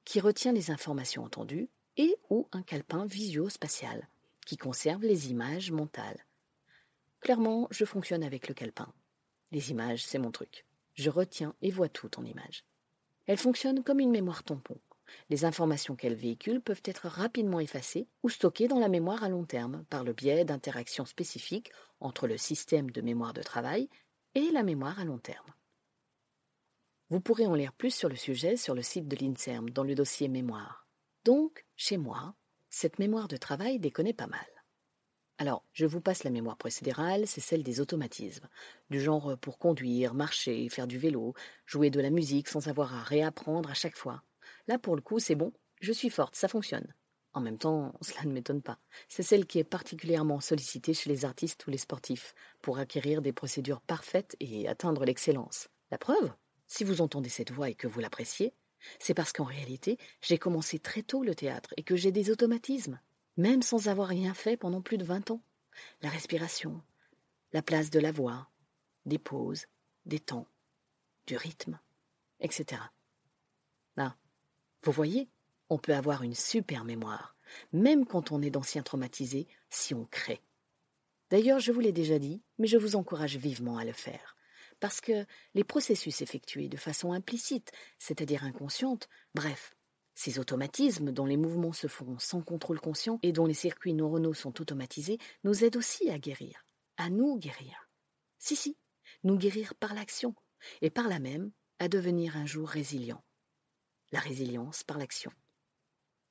qui 0.04 0.20
retient 0.20 0.52
les 0.52 0.70
informations 0.70 1.24
entendues, 1.24 1.68
et 1.96 2.16
ou 2.30 2.48
un 2.52 2.62
calepin 2.62 3.06
visio-spatial, 3.06 4.08
qui 4.44 4.56
conserve 4.56 5.02
les 5.02 5.30
images 5.30 5.70
mentales. 5.70 6.26
Clairement, 7.20 7.66
je 7.70 7.84
fonctionne 7.84 8.22
avec 8.22 8.48
le 8.48 8.54
calepin. 8.54 8.92
Les 9.50 9.70
images, 9.70 10.04
c'est 10.04 10.18
mon 10.18 10.30
truc. 10.30 10.66
Je 10.94 11.10
retiens 11.10 11.54
et 11.62 11.70
vois 11.70 11.88
tout 11.88 12.18
en 12.18 12.24
images. 12.24 12.64
Elle 13.26 13.38
fonctionne 13.38 13.82
comme 13.82 14.00
une 14.00 14.10
mémoire 14.10 14.44
tampon. 14.44 14.78
Les 15.30 15.44
informations 15.44 15.96
qu'elle 15.96 16.14
véhicule 16.14 16.60
peuvent 16.60 16.82
être 16.84 17.08
rapidement 17.08 17.60
effacées 17.60 18.08
ou 18.22 18.28
stockées 18.28 18.68
dans 18.68 18.78
la 18.78 18.88
mémoire 18.88 19.24
à 19.24 19.28
long 19.28 19.44
terme 19.44 19.84
par 19.88 20.04
le 20.04 20.12
biais 20.12 20.44
d'interactions 20.44 21.04
spécifiques 21.04 21.70
entre 22.00 22.26
le 22.26 22.36
système 22.36 22.90
de 22.90 23.00
mémoire 23.00 23.32
de 23.32 23.42
travail 23.42 23.88
et 24.34 24.50
la 24.50 24.62
mémoire 24.62 24.98
à 24.98 25.04
long 25.04 25.18
terme. 25.18 25.55
Vous 27.08 27.20
pourrez 27.20 27.46
en 27.46 27.54
lire 27.54 27.72
plus 27.72 27.94
sur 27.94 28.08
le 28.08 28.16
sujet 28.16 28.56
sur 28.56 28.74
le 28.74 28.82
site 28.82 29.06
de 29.06 29.14
l'INSERM 29.14 29.70
dans 29.70 29.84
le 29.84 29.94
dossier 29.94 30.26
mémoire. 30.26 30.88
Donc, 31.24 31.64
chez 31.76 31.98
moi, 31.98 32.34
cette 32.68 32.98
mémoire 32.98 33.28
de 33.28 33.36
travail 33.36 33.78
déconne 33.78 34.12
pas 34.12 34.26
mal. 34.26 34.46
Alors, 35.38 35.64
je 35.72 35.86
vous 35.86 36.00
passe 36.00 36.24
la 36.24 36.30
mémoire 36.30 36.56
procédérale, 36.56 37.28
c'est 37.28 37.40
celle 37.40 37.62
des 37.62 37.80
automatismes, 37.80 38.48
du 38.90 39.00
genre 39.00 39.38
pour 39.38 39.58
conduire, 39.58 40.14
marcher, 40.14 40.68
faire 40.68 40.88
du 40.88 40.98
vélo, 40.98 41.34
jouer 41.64 41.90
de 41.90 42.00
la 42.00 42.10
musique 42.10 42.48
sans 42.48 42.66
avoir 42.66 42.92
à 42.92 43.04
réapprendre 43.04 43.70
à 43.70 43.74
chaque 43.74 43.96
fois. 43.96 44.24
Là, 44.66 44.76
pour 44.76 44.96
le 44.96 45.02
coup, 45.02 45.20
c'est 45.20 45.36
bon, 45.36 45.52
je 45.80 45.92
suis 45.92 46.10
forte, 46.10 46.34
ça 46.34 46.48
fonctionne. 46.48 46.92
En 47.34 47.40
même 47.40 47.58
temps, 47.58 47.94
cela 48.00 48.24
ne 48.24 48.32
m'étonne 48.32 48.62
pas. 48.62 48.80
C'est 49.08 49.22
celle 49.22 49.46
qui 49.46 49.60
est 49.60 49.64
particulièrement 49.64 50.40
sollicitée 50.40 50.94
chez 50.94 51.08
les 51.08 51.24
artistes 51.24 51.64
ou 51.68 51.70
les 51.70 51.78
sportifs, 51.78 52.34
pour 52.62 52.78
acquérir 52.78 53.22
des 53.22 53.32
procédures 53.32 53.80
parfaites 53.82 54.34
et 54.40 54.66
atteindre 54.66 55.04
l'excellence. 55.04 55.68
La 55.92 55.98
preuve? 55.98 56.32
Si 56.66 56.84
vous 56.84 57.00
entendez 57.00 57.28
cette 57.28 57.52
voix 57.52 57.70
et 57.70 57.74
que 57.74 57.86
vous 57.86 58.00
l'appréciez, 58.00 58.52
c'est 58.98 59.14
parce 59.14 59.32
qu'en 59.32 59.44
réalité, 59.44 59.98
j'ai 60.20 60.38
commencé 60.38 60.78
très 60.78 61.02
tôt 61.02 61.22
le 61.22 61.34
théâtre 61.34 61.72
et 61.76 61.82
que 61.82 61.96
j'ai 61.96 62.12
des 62.12 62.30
automatismes, 62.30 63.00
même 63.36 63.62
sans 63.62 63.88
avoir 63.88 64.08
rien 64.08 64.34
fait 64.34 64.56
pendant 64.56 64.80
plus 64.80 64.98
de 64.98 65.04
vingt 65.04 65.30
ans. 65.30 65.42
La 66.02 66.08
respiration, 66.08 66.80
la 67.52 67.62
place 67.62 67.90
de 67.90 68.00
la 68.00 68.12
voix, 68.12 68.48
des 69.04 69.18
pauses, 69.18 69.66
des 70.04 70.20
temps, 70.20 70.46
du 71.26 71.36
rythme, 71.36 71.78
etc. 72.40 72.82
Ah, 73.96 74.16
vous 74.82 74.92
voyez, 74.92 75.28
on 75.68 75.78
peut 75.78 75.94
avoir 75.94 76.22
une 76.22 76.34
super 76.34 76.84
mémoire, 76.84 77.36
même 77.72 78.06
quand 78.06 78.32
on 78.32 78.42
est 78.42 78.50
d'anciens 78.50 78.82
traumatisés, 78.82 79.46
si 79.70 79.94
on 79.94 80.04
crée. 80.06 80.42
D'ailleurs, 81.30 81.58
je 81.58 81.72
vous 81.72 81.80
l'ai 81.80 81.92
déjà 81.92 82.18
dit, 82.18 82.42
mais 82.58 82.68
je 82.68 82.78
vous 82.78 82.94
encourage 82.94 83.36
vivement 83.36 83.78
à 83.78 83.84
le 83.84 83.92
faire 83.92 84.35
parce 84.80 85.00
que 85.00 85.24
les 85.54 85.64
processus 85.64 86.22
effectués 86.22 86.68
de 86.68 86.76
façon 86.76 87.12
implicite, 87.12 87.72
c'est-à-dire 87.98 88.44
inconsciente, 88.44 89.08
bref, 89.34 89.74
ces 90.14 90.38
automatismes 90.38 91.12
dont 91.12 91.26
les 91.26 91.36
mouvements 91.36 91.72
se 91.72 91.88
font 91.88 92.18
sans 92.18 92.42
contrôle 92.42 92.80
conscient 92.80 93.18
et 93.22 93.32
dont 93.32 93.46
les 93.46 93.54
circuits 93.54 93.94
neuronaux 93.94 94.34
sont 94.34 94.60
automatisés, 94.60 95.18
nous 95.44 95.64
aident 95.64 95.76
aussi 95.76 96.10
à 96.10 96.18
guérir, 96.18 96.64
à 96.96 97.10
nous 97.10 97.38
guérir. 97.38 97.88
Si, 98.38 98.56
si, 98.56 98.76
nous 99.24 99.36
guérir 99.36 99.74
par 99.74 99.94
l'action, 99.94 100.34
et 100.80 100.90
par 100.90 101.08
là 101.08 101.18
même 101.18 101.50
à 101.78 101.88
devenir 101.88 102.36
un 102.36 102.46
jour 102.46 102.68
résilient. 102.68 103.22
La 104.12 104.20
résilience 104.20 104.84
par 104.84 104.98
l'action. 104.98 105.32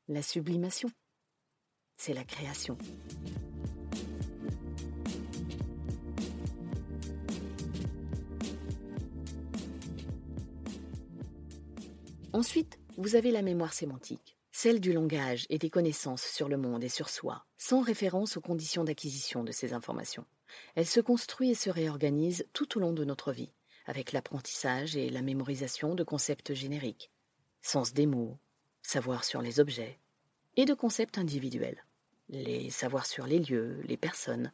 La 0.08 0.22
sublimation, 0.22 0.90
c'est 1.98 2.14
la 2.14 2.24
création. 2.24 2.78
Ensuite, 12.36 12.80
vous 12.98 13.16
avez 13.16 13.32
la 13.32 13.42
mémoire 13.42 13.72
sémantique, 13.72 14.36
celle 14.52 14.82
du 14.82 14.92
langage 14.92 15.46
et 15.50 15.58
des 15.58 15.70
connaissances 15.70 16.26
sur 16.26 16.50
le 16.50 16.58
monde 16.58 16.84
et 16.84 16.90
sur 16.90 17.08
soi, 17.08 17.46
sans 17.58 17.80
référence 17.80 18.36
aux 18.36 18.42
conditions 18.42 18.84
d'acquisition 18.84 19.46
de 19.46 19.54
ces 19.54 19.72
informations. 19.72 20.26
Elle 20.76 20.86
se 20.86 21.00
construit 21.00 21.52
et 21.52 21.56
se 21.56 21.70
réorganise 21.70 22.46
tout 22.52 22.76
au 22.76 22.82
long 22.82 22.92
de 22.92 23.06
notre 23.06 23.32
vie, 23.32 23.54
avec 23.86 24.12
l'apprentissage 24.12 24.98
et 24.98 25.10
la 25.10 25.22
mémorisation 25.22 25.96
de 25.96 26.04
concepts 26.04 26.54
génériques, 26.54 27.10
sens 27.62 27.94
des 27.94 28.06
mots, 28.06 28.38
savoir 28.82 29.24
sur 29.24 29.42
les 29.42 29.62
objets, 29.62 29.98
et 30.58 30.66
de 30.66 30.74
concepts 30.74 31.18
individuels, 31.18 31.86
les 32.28 32.70
savoirs 32.70 33.06
sur 33.06 33.28
les 33.28 33.40
lieux, 33.40 33.80
les 33.86 33.96
personnes. 33.96 34.52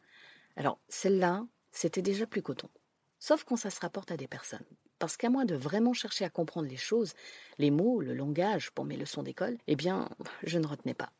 Alors, 0.54 0.78
celle-là, 0.88 1.44
c'était 1.72 2.00
déjà 2.00 2.28
plus 2.28 2.42
coton, 2.42 2.70
sauf 3.18 3.42
quand 3.42 3.56
ça 3.56 3.70
se 3.70 3.80
rapporte 3.80 4.12
à 4.12 4.16
des 4.16 4.28
personnes. 4.28 4.62
Parce 5.02 5.16
qu'à 5.16 5.30
moins 5.30 5.44
de 5.44 5.56
vraiment 5.56 5.94
chercher 5.94 6.24
à 6.24 6.30
comprendre 6.30 6.68
les 6.68 6.76
choses, 6.76 7.14
les 7.58 7.72
mots, 7.72 8.00
le 8.00 8.14
langage 8.14 8.70
pour 8.70 8.84
mes 8.84 8.96
leçons 8.96 9.24
d'école, 9.24 9.58
eh 9.66 9.74
bien, 9.74 10.08
je 10.44 10.60
ne 10.60 10.66
retenais 10.68 10.94
pas. 10.94 11.10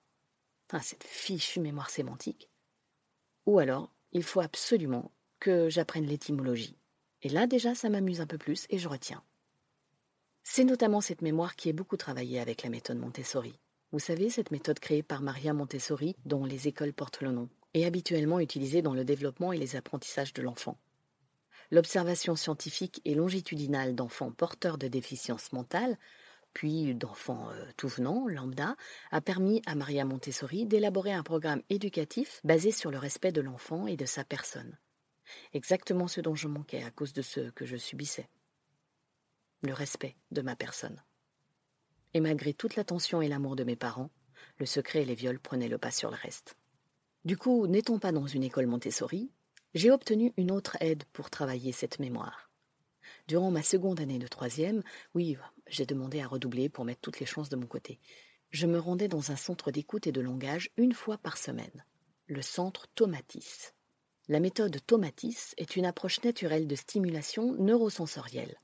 Ah, 0.72 0.80
cette 0.80 1.02
fichue 1.02 1.58
mémoire 1.58 1.90
sémantique. 1.90 2.48
Ou 3.44 3.58
alors, 3.58 3.92
il 4.12 4.22
faut 4.22 4.38
absolument 4.38 5.10
que 5.40 5.68
j'apprenne 5.68 6.06
l'étymologie. 6.06 6.78
Et 7.22 7.28
là, 7.28 7.48
déjà, 7.48 7.74
ça 7.74 7.88
m'amuse 7.88 8.20
un 8.20 8.26
peu 8.28 8.38
plus 8.38 8.66
et 8.70 8.78
je 8.78 8.88
retiens. 8.88 9.24
C'est 10.44 10.62
notamment 10.62 11.00
cette 11.00 11.20
mémoire 11.20 11.56
qui 11.56 11.68
est 11.68 11.72
beaucoup 11.72 11.96
travaillée 11.96 12.38
avec 12.38 12.62
la 12.62 12.70
méthode 12.70 12.98
Montessori. 12.98 13.58
Vous 13.90 13.98
savez, 13.98 14.30
cette 14.30 14.52
méthode 14.52 14.78
créée 14.78 15.02
par 15.02 15.22
Maria 15.22 15.54
Montessori, 15.54 16.14
dont 16.24 16.44
les 16.44 16.68
écoles 16.68 16.92
portent 16.92 17.20
le 17.20 17.32
nom, 17.32 17.48
est 17.74 17.84
habituellement 17.84 18.38
utilisée 18.38 18.80
dans 18.80 18.94
le 18.94 19.04
développement 19.04 19.52
et 19.52 19.58
les 19.58 19.74
apprentissages 19.74 20.34
de 20.34 20.42
l'enfant. 20.42 20.78
L'observation 21.72 22.36
scientifique 22.36 23.00
et 23.06 23.14
longitudinale 23.14 23.94
d'enfants 23.94 24.30
porteurs 24.30 24.76
de 24.76 24.88
déficience 24.88 25.52
mentale, 25.52 25.96
puis 26.52 26.94
d'enfants 26.94 27.48
euh, 27.48 27.64
tout 27.78 27.88
venant, 27.88 28.28
lambda, 28.28 28.76
a 29.10 29.22
permis 29.22 29.62
à 29.64 29.74
Maria 29.74 30.04
Montessori 30.04 30.66
d'élaborer 30.66 31.14
un 31.14 31.22
programme 31.22 31.62
éducatif 31.70 32.42
basé 32.44 32.72
sur 32.72 32.90
le 32.90 32.98
respect 32.98 33.32
de 33.32 33.40
l'enfant 33.40 33.86
et 33.86 33.96
de 33.96 34.04
sa 34.04 34.22
personne. 34.22 34.76
Exactement 35.54 36.08
ce 36.08 36.20
dont 36.20 36.34
je 36.34 36.46
manquais 36.46 36.82
à 36.82 36.90
cause 36.90 37.14
de 37.14 37.22
ce 37.22 37.48
que 37.52 37.64
je 37.64 37.78
subissais. 37.78 38.28
Le 39.62 39.72
respect 39.72 40.14
de 40.30 40.42
ma 40.42 40.56
personne. 40.56 41.02
Et 42.12 42.20
malgré 42.20 42.52
toute 42.52 42.76
l'attention 42.76 43.22
et 43.22 43.28
l'amour 43.28 43.56
de 43.56 43.64
mes 43.64 43.76
parents, 43.76 44.10
le 44.58 44.66
secret 44.66 45.02
et 45.02 45.06
les 45.06 45.14
viols 45.14 45.40
prenaient 45.40 45.68
le 45.68 45.78
pas 45.78 45.90
sur 45.90 46.10
le 46.10 46.18
reste. 46.20 46.54
Du 47.24 47.38
coup, 47.38 47.66
n'étant 47.66 47.98
pas 47.98 48.12
dans 48.12 48.26
une 48.26 48.42
école 48.42 48.66
Montessori, 48.66 49.30
j'ai 49.74 49.90
obtenu 49.90 50.32
une 50.36 50.50
autre 50.50 50.76
aide 50.80 51.04
pour 51.12 51.30
travailler 51.30 51.72
cette 51.72 51.98
mémoire. 51.98 52.50
Durant 53.28 53.50
ma 53.50 53.62
seconde 53.62 54.00
année 54.00 54.18
de 54.18 54.26
troisième, 54.26 54.82
oui, 55.14 55.36
j'ai 55.66 55.86
demandé 55.86 56.20
à 56.20 56.26
redoubler 56.26 56.68
pour 56.68 56.84
mettre 56.84 57.00
toutes 57.00 57.20
les 57.20 57.26
chances 57.26 57.48
de 57.48 57.56
mon 57.56 57.66
côté. 57.66 58.00
Je 58.50 58.66
me 58.66 58.78
rendais 58.78 59.08
dans 59.08 59.30
un 59.30 59.36
centre 59.36 59.70
d'écoute 59.70 60.06
et 60.06 60.12
de 60.12 60.20
langage 60.20 60.70
une 60.76 60.92
fois 60.92 61.16
par 61.18 61.38
semaine, 61.38 61.84
le 62.26 62.42
centre 62.42 62.86
Tomatis. 62.94 63.74
La 64.28 64.40
méthode 64.40 64.78
Tomatis 64.86 65.54
est 65.56 65.76
une 65.76 65.86
approche 65.86 66.22
naturelle 66.22 66.66
de 66.66 66.76
stimulation 66.76 67.52
neurosensorielle. 67.54 68.60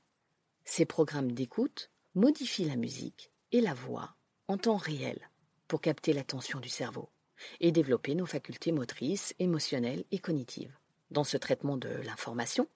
Ces 0.63 0.85
programmes 0.85 1.31
d'écoute 1.31 1.89
modifient 2.15 2.65
la 2.65 2.75
musique 2.75 3.31
et 3.51 3.61
la 3.61 3.73
voix 3.73 4.15
en 4.47 4.57
temps 4.57 4.77
réel 4.77 5.29
pour 5.67 5.81
capter 5.81 6.13
l'attention 6.13 6.59
du 6.59 6.69
cerveau 6.69 7.09
et 7.59 7.71
développer 7.71 8.15
nos 8.15 8.25
facultés 8.25 8.71
motrices, 8.71 9.33
émotionnelles 9.39 10.05
et 10.11 10.19
cognitives. 10.19 10.78
Dans 11.11 11.23
ce 11.23 11.37
traitement 11.37 11.77
de 11.77 11.89
l'information, 11.89 12.67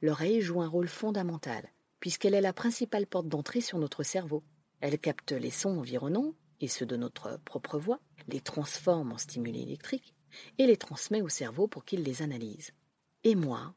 l'oreille 0.00 0.40
joue 0.40 0.62
un 0.62 0.68
rôle 0.68 0.88
fondamental, 0.88 1.68
puisqu'elle 2.00 2.34
est 2.34 2.40
la 2.40 2.52
principale 2.52 3.06
porte 3.06 3.28
d'entrée 3.28 3.60
sur 3.60 3.78
notre 3.78 4.02
cerveau. 4.02 4.42
Elle 4.80 4.98
capte 4.98 5.32
les 5.32 5.50
sons 5.50 5.78
environnants, 5.78 6.34
et 6.60 6.68
ceux 6.68 6.86
de 6.86 6.96
notre 6.96 7.38
propre 7.44 7.78
voix, 7.78 8.00
les 8.28 8.40
transforme 8.40 9.12
en 9.12 9.18
stimuli 9.18 9.62
électriques, 9.62 10.14
et 10.58 10.66
les 10.66 10.76
transmet 10.76 11.20
au 11.20 11.28
cerveau 11.28 11.68
pour 11.68 11.84
qu'il 11.84 12.02
les 12.02 12.22
analyse. 12.22 12.72
Et 13.24 13.34
moi, 13.34 13.74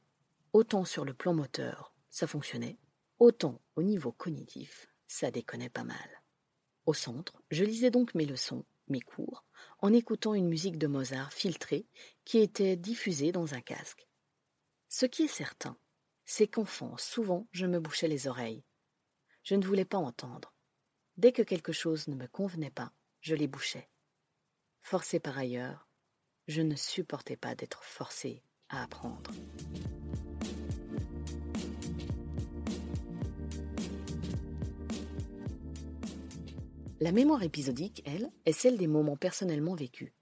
autant 0.53 0.85
sur 0.85 1.03
le 1.03 1.13
plan 1.13 1.33
moteur, 1.33 1.93
ça 2.09 2.27
fonctionnait, 2.27 2.77
autant 3.19 3.59
au 3.75 3.83
niveau 3.83 4.11
cognitif, 4.11 4.87
ça 5.07 5.31
déconnait 5.31 5.69
pas 5.69 5.83
mal. 5.83 6.23
Au 6.85 6.93
centre, 6.93 7.41
je 7.51 7.65
lisais 7.65 7.91
donc 7.91 8.15
mes 8.15 8.25
leçons, 8.25 8.63
mes 8.87 9.01
cours, 9.01 9.45
en 9.79 9.93
écoutant 9.93 10.33
une 10.33 10.47
musique 10.47 10.77
de 10.77 10.87
Mozart 10.87 11.33
filtrée 11.33 11.87
qui 12.23 12.39
était 12.39 12.75
diffusée 12.75 13.31
dans 13.31 13.53
un 13.53 13.61
casque. 13.61 14.07
Ce 14.89 15.05
qui 15.05 15.23
est 15.23 15.27
certain, 15.27 15.77
c'est 16.25 16.47
qu'enfant, 16.47 16.97
souvent, 16.97 17.47
je 17.51 17.65
me 17.65 17.79
bouchais 17.79 18.07
les 18.07 18.27
oreilles. 18.27 18.63
Je 19.43 19.55
ne 19.55 19.65
voulais 19.65 19.85
pas 19.85 19.97
entendre. 19.97 20.53
Dès 21.17 21.31
que 21.31 21.43
quelque 21.43 21.71
chose 21.71 22.07
ne 22.07 22.15
me 22.15 22.27
convenait 22.27 22.71
pas, 22.71 22.91
je 23.21 23.35
les 23.35 23.47
bouchais. 23.47 23.89
Forcé 24.81 25.19
par 25.19 25.37
ailleurs, 25.37 25.87
je 26.47 26.61
ne 26.61 26.75
supportais 26.75 27.37
pas 27.37 27.55
d'être 27.55 27.83
forcé 27.83 28.43
à 28.69 28.83
apprendre. 28.83 29.31
La 37.01 37.11
mémoire 37.11 37.43
épisodique, 37.43 38.01
elle, 38.05 38.31
est 38.45 38.53
celle 38.53 38.77
des 38.77 38.87
moments 38.87 39.17
personnellement 39.17 39.75
vécus, 39.75 40.13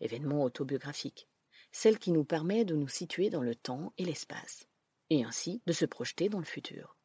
événements 0.00 0.44
autobiographiques, 0.44 1.28
celle 1.72 1.98
qui 1.98 2.10
nous 2.10 2.24
permet 2.24 2.64
de 2.64 2.74
nous 2.74 2.88
situer 2.88 3.28
dans 3.28 3.42
le 3.42 3.54
temps 3.54 3.92
et 3.98 4.04
l'espace, 4.06 4.66
et 5.10 5.24
ainsi 5.24 5.60
de 5.66 5.74
se 5.74 5.84
projeter 5.84 6.30
dans 6.30 6.38
le 6.38 6.46
futur. 6.46 6.96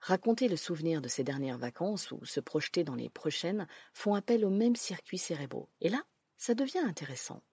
Raconter 0.00 0.48
le 0.48 0.56
souvenir 0.56 1.00
de 1.00 1.06
ces 1.06 1.22
dernières 1.22 1.56
vacances 1.56 2.10
ou 2.10 2.24
se 2.24 2.40
projeter 2.40 2.82
dans 2.82 2.96
les 2.96 3.08
prochaines 3.08 3.68
font 3.92 4.16
appel 4.16 4.44
aux 4.44 4.50
mêmes 4.50 4.76
circuits 4.76 5.18
cérébraux. 5.18 5.70
Et 5.80 5.88
là, 5.88 6.02
ça 6.36 6.54
devient 6.54 6.78
intéressant. 6.78 7.44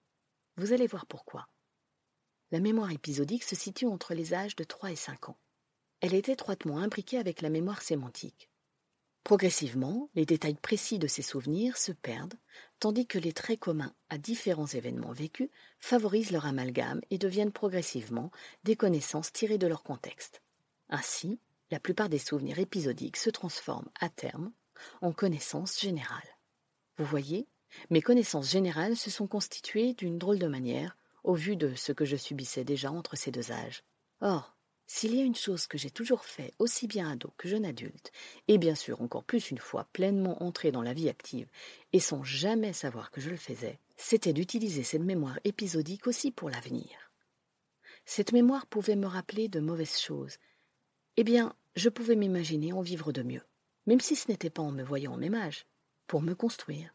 Vous 0.56 0.72
allez 0.72 0.88
voir 0.88 1.06
pourquoi. 1.06 1.46
La 2.50 2.58
mémoire 2.58 2.90
épisodique 2.90 3.44
se 3.44 3.54
situe 3.54 3.86
entre 3.86 4.12
les 4.14 4.34
âges 4.34 4.56
de 4.56 4.64
3 4.64 4.90
et 4.90 4.96
5 4.96 5.28
ans. 5.28 5.38
Elle 6.00 6.14
est 6.14 6.28
étroitement 6.28 6.78
imbriquée 6.78 7.18
avec 7.18 7.42
la 7.42 7.48
mémoire 7.48 7.80
sémantique. 7.80 8.51
Progressivement, 9.24 10.10
les 10.14 10.26
détails 10.26 10.56
précis 10.56 10.98
de 10.98 11.06
ces 11.06 11.22
souvenirs 11.22 11.76
se 11.76 11.92
perdent, 11.92 12.38
tandis 12.80 13.06
que 13.06 13.18
les 13.18 13.32
traits 13.32 13.60
communs 13.60 13.94
à 14.08 14.18
différents 14.18 14.66
événements 14.66 15.12
vécus 15.12 15.48
favorisent 15.78 16.32
leur 16.32 16.46
amalgame 16.46 17.00
et 17.10 17.18
deviennent 17.18 17.52
progressivement 17.52 18.32
des 18.64 18.74
connaissances 18.74 19.32
tirées 19.32 19.58
de 19.58 19.68
leur 19.68 19.84
contexte. 19.84 20.42
Ainsi, 20.88 21.38
la 21.70 21.78
plupart 21.78 22.08
des 22.08 22.18
souvenirs 22.18 22.58
épisodiques 22.58 23.16
se 23.16 23.30
transforment 23.30 23.88
à 24.00 24.08
terme 24.08 24.52
en 25.00 25.12
connaissances 25.12 25.80
générales. 25.80 26.38
Vous 26.98 27.04
voyez, 27.04 27.46
mes 27.90 28.02
connaissances 28.02 28.50
générales 28.50 28.96
se 28.96 29.10
sont 29.10 29.28
constituées 29.28 29.94
d'une 29.94 30.18
drôle 30.18 30.38
de 30.38 30.48
manière 30.48 30.96
au 31.24 31.34
vu 31.34 31.56
de 31.56 31.74
ce 31.74 31.92
que 31.92 32.04
je 32.04 32.16
subissais 32.16 32.64
déjà 32.64 32.90
entre 32.90 33.16
ces 33.16 33.30
deux 33.30 33.52
âges. 33.52 33.84
Or, 34.20 34.56
s'il 34.94 35.14
y 35.14 35.22
a 35.22 35.24
une 35.24 35.34
chose 35.34 35.66
que 35.66 35.78
j'ai 35.78 35.90
toujours 35.90 36.22
fait, 36.22 36.52
aussi 36.58 36.86
bien 36.86 37.10
ado 37.10 37.32
que 37.38 37.48
jeune 37.48 37.64
adulte, 37.64 38.12
et 38.46 38.58
bien 38.58 38.74
sûr 38.74 39.00
encore 39.00 39.24
plus 39.24 39.50
une 39.50 39.56
fois 39.58 39.88
pleinement 39.94 40.42
entré 40.42 40.70
dans 40.70 40.82
la 40.82 40.92
vie 40.92 41.08
active, 41.08 41.48
et 41.94 41.98
sans 41.98 42.22
jamais 42.22 42.74
savoir 42.74 43.10
que 43.10 43.22
je 43.22 43.30
le 43.30 43.38
faisais, 43.38 43.80
c'était 43.96 44.34
d'utiliser 44.34 44.82
cette 44.82 45.00
mémoire 45.00 45.40
épisodique 45.44 46.06
aussi 46.06 46.30
pour 46.30 46.50
l'avenir. 46.50 47.10
Cette 48.04 48.32
mémoire 48.32 48.66
pouvait 48.66 48.94
me 48.94 49.06
rappeler 49.06 49.48
de 49.48 49.60
mauvaises 49.60 49.98
choses. 49.98 50.36
Eh 51.16 51.24
bien, 51.24 51.56
je 51.74 51.88
pouvais 51.88 52.14
m'imaginer 52.14 52.74
en 52.74 52.82
vivre 52.82 53.12
de 53.12 53.22
mieux, 53.22 53.42
même 53.86 54.00
si 54.00 54.14
ce 54.14 54.30
n'était 54.30 54.50
pas 54.50 54.62
en 54.62 54.72
me 54.72 54.84
voyant 54.84 55.14
en 55.14 55.18
même 55.18 55.34
âge, 55.34 55.64
pour 56.06 56.20
me 56.20 56.34
construire, 56.34 56.94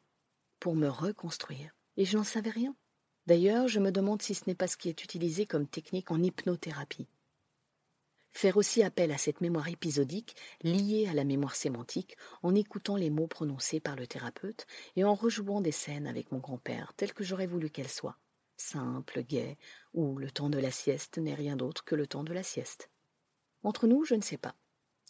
pour 0.59 0.75
me 0.75 0.87
reconstruire, 0.87 1.71
et 1.97 2.05
je 2.05 2.15
n'en 2.15 2.23
savais 2.23 2.51
rien. 2.51 2.75
D'ailleurs, 3.25 3.67
je 3.67 3.79
me 3.79 3.91
demande 3.91 4.21
si 4.21 4.35
ce 4.35 4.43
n'est 4.45 4.55
pas 4.55 4.67
ce 4.67 4.77
qui 4.77 4.87
est 4.87 5.03
utilisé 5.03 5.47
comme 5.47 5.67
technique 5.67 6.11
en 6.11 6.21
hypnothérapie 6.21 7.07
Faire 8.37 8.57
aussi 8.57 8.83
appel 8.83 9.11
à 9.11 9.17
cette 9.17 9.41
mémoire 9.41 9.67
épisodique 9.67 10.35
liée 10.61 11.07
à 11.09 11.13
la 11.15 11.23
mémoire 11.23 11.55
sémantique 11.55 12.17
en 12.43 12.53
écoutant 12.53 12.95
les 12.95 13.09
mots 13.09 13.25
prononcés 13.25 13.79
par 13.79 13.95
le 13.95 14.05
thérapeute 14.05 14.67
et 14.95 15.03
en 15.03 15.15
rejouant 15.15 15.59
des 15.59 15.71
scènes 15.71 16.05
avec 16.05 16.31
mon 16.31 16.37
grand-père 16.37 16.93
telles 16.97 17.15
que 17.15 17.23
j'aurais 17.23 17.47
voulu 17.47 17.71
qu'elles 17.71 17.89
soient. 17.89 18.19
Simple, 18.55 19.23
gai, 19.23 19.57
où 19.95 20.19
le 20.19 20.29
temps 20.29 20.51
de 20.51 20.59
la 20.59 20.69
sieste 20.69 21.17
n'est 21.17 21.33
rien 21.33 21.55
d'autre 21.55 21.83
que 21.83 21.95
le 21.95 22.05
temps 22.05 22.23
de 22.23 22.31
la 22.31 22.43
sieste. 22.43 22.91
Entre 23.63 23.87
nous, 23.87 24.05
je 24.05 24.13
ne 24.13 24.21
sais 24.21 24.37
pas. 24.37 24.53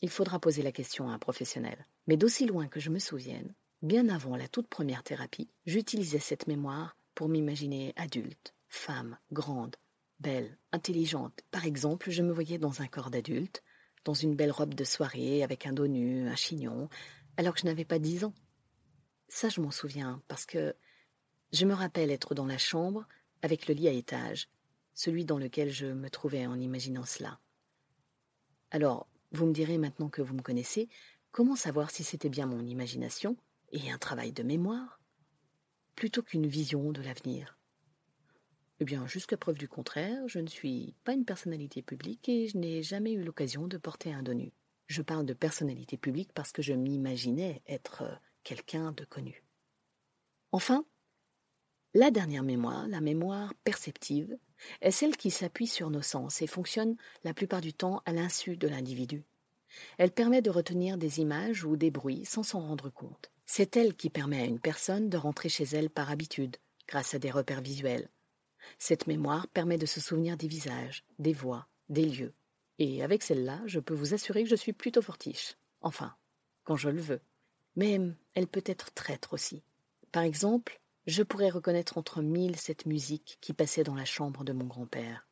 Il 0.01 0.09
faudra 0.09 0.39
poser 0.39 0.61
la 0.61 0.71
question 0.71 1.09
à 1.09 1.11
un 1.11 1.19
professionnel. 1.19 1.85
Mais 2.07 2.15
d'aussi 2.15 2.45
loin 2.45 2.69
que 2.69 2.79
je 2.79 2.91
me 2.91 2.99
souvienne, 2.99 3.53
bien 3.81 4.07
avant 4.07 4.37
la 4.37 4.47
toute 4.47 4.69
première 4.69 5.03
thérapie, 5.03 5.49
j'utilisais 5.65 6.19
cette 6.19 6.47
mémoire 6.47 6.95
pour 7.13 7.27
m'imaginer 7.27 7.91
adulte, 7.97 8.53
femme, 8.69 9.17
grande, 9.33 9.75
belle, 10.19 10.57
intelligente. 10.71 11.41
Par 11.51 11.65
exemple, 11.65 12.09
je 12.09 12.23
me 12.23 12.31
voyais 12.31 12.57
dans 12.57 12.81
un 12.81 12.87
corps 12.87 13.11
d'adulte, 13.11 13.63
dans 14.03 14.13
une 14.13 14.35
belle 14.35 14.51
robe 14.51 14.73
de 14.73 14.83
soirée, 14.83 15.43
avec 15.43 15.65
un 15.65 15.73
dos 15.73 15.87
nu, 15.87 16.27
un 16.27 16.35
chignon, 16.35 16.89
alors 17.37 17.53
que 17.53 17.61
je 17.61 17.65
n'avais 17.65 17.85
pas 17.85 17.99
dix 17.99 18.23
ans. 18.23 18.33
Ça, 19.27 19.49
je 19.49 19.61
m'en 19.61 19.71
souviens, 19.71 20.21
parce 20.27 20.45
que 20.45 20.75
je 21.51 21.65
me 21.65 21.73
rappelle 21.73 22.11
être 22.11 22.35
dans 22.35 22.45
la 22.45 22.57
chambre, 22.57 23.07
avec 23.41 23.67
le 23.67 23.73
lit 23.73 23.87
à 23.87 23.91
étage, 23.91 24.49
celui 24.93 25.25
dans 25.25 25.37
lequel 25.37 25.69
je 25.69 25.87
me 25.87 26.09
trouvais 26.09 26.47
en 26.47 26.59
imaginant 26.59 27.05
cela. 27.05 27.39
Alors, 28.71 29.07
vous 29.31 29.45
me 29.45 29.53
direz 29.53 29.77
maintenant 29.77 30.09
que 30.09 30.21
vous 30.21 30.33
me 30.33 30.41
connaissez, 30.41 30.89
comment 31.31 31.55
savoir 31.55 31.91
si 31.91 32.03
c'était 32.03 32.29
bien 32.29 32.45
mon 32.45 32.65
imagination 32.65 33.37
et 33.71 33.91
un 33.91 33.97
travail 33.97 34.31
de 34.31 34.43
mémoire, 34.43 35.01
plutôt 35.95 36.23
qu'une 36.23 36.47
vision 36.47 36.91
de 36.91 37.01
l'avenir? 37.01 37.56
Eh 38.79 38.85
bien, 38.85 39.07
jusqu'à 39.07 39.37
preuve 39.37 39.57
du 39.57 39.67
contraire, 39.67 40.27
je 40.27 40.39
ne 40.39 40.47
suis 40.47 40.93
pas 41.03 41.13
une 41.13 41.25
personnalité 41.25 41.81
publique 41.81 42.29
et 42.29 42.47
je 42.47 42.57
n'ai 42.57 42.83
jamais 42.83 43.13
eu 43.13 43.23
l'occasion 43.23 43.67
de 43.67 43.77
porter 43.77 44.13
un 44.13 44.21
dos 44.21 44.35
nu. 44.35 44.51
Je 44.85 45.01
parle 45.01 45.25
de 45.25 45.33
personnalité 45.33 45.97
publique 45.97 46.31
parce 46.33 46.51
que 46.51 46.61
je 46.61 46.73
m'imaginais 46.73 47.61
être 47.67 48.03
euh, 48.03 48.15
quelqu'un 48.43 48.91
de 48.91 49.03
connu. 49.03 49.43
Enfin, 50.51 50.85
la 51.93 52.11
dernière 52.11 52.43
mémoire, 52.43 52.87
la 52.87 53.01
mémoire 53.01 53.53
perceptive, 53.63 54.37
est 54.81 54.91
celle 54.91 55.17
qui 55.17 55.31
s'appuie 55.31 55.67
sur 55.67 55.89
nos 55.89 56.03
sens 56.03 56.41
et 56.41 56.47
fonctionne 56.47 56.95
la 57.23 57.33
plupart 57.33 57.61
du 57.61 57.73
temps 57.73 58.01
à 58.05 58.13
l'insu 58.13 58.57
de 58.57 58.67
l'individu. 58.67 59.25
Elle 59.97 60.11
permet 60.11 60.41
de 60.41 60.49
retenir 60.49 60.97
des 60.97 61.19
images 61.19 61.63
ou 61.63 61.75
des 61.75 61.91
bruits 61.91 62.25
sans 62.25 62.43
s'en 62.43 62.61
rendre 62.61 62.89
compte. 62.89 63.31
C'est 63.45 63.75
elle 63.75 63.95
qui 63.95 64.09
permet 64.09 64.41
à 64.41 64.45
une 64.45 64.59
personne 64.59 65.09
de 65.09 65.17
rentrer 65.17 65.49
chez 65.49 65.63
elle 65.63 65.89
par 65.89 66.11
habitude, 66.11 66.57
grâce 66.87 67.13
à 67.15 67.19
des 67.19 67.31
repères 67.31 67.61
visuels, 67.61 68.09
cette 68.79 69.07
mémoire 69.07 69.47
permet 69.47 69.77
de 69.77 69.85
se 69.85 69.99
souvenir 69.99 70.37
des 70.37 70.47
visages, 70.47 71.03
des 71.19 71.33
voix, 71.33 71.67
des 71.89 72.05
lieux. 72.05 72.33
Et 72.79 73.03
avec 73.03 73.23
celle-là, 73.23 73.61
je 73.65 73.79
peux 73.79 73.93
vous 73.93 74.13
assurer 74.13 74.43
que 74.43 74.49
je 74.49 74.55
suis 74.55 74.73
plutôt 74.73 75.01
fortiche. 75.01 75.57
Enfin, 75.81 76.15
quand 76.63 76.75
je 76.75 76.89
le 76.89 77.01
veux. 77.01 77.21
Mais 77.75 77.99
elle 78.33 78.47
peut 78.47 78.63
être 78.65 78.91
traître 78.93 79.33
aussi. 79.33 79.63
Par 80.11 80.23
exemple, 80.23 80.79
je 81.05 81.23
pourrais 81.23 81.49
reconnaître 81.49 81.97
entre 81.97 82.21
mille 82.21 82.57
cette 82.57 82.85
musique 82.85 83.37
qui 83.41 83.53
passait 83.53 83.83
dans 83.83 83.95
la 83.95 84.05
chambre 84.05 84.43
de 84.43 84.53
mon 84.53 84.65
grand-père. 84.65 85.27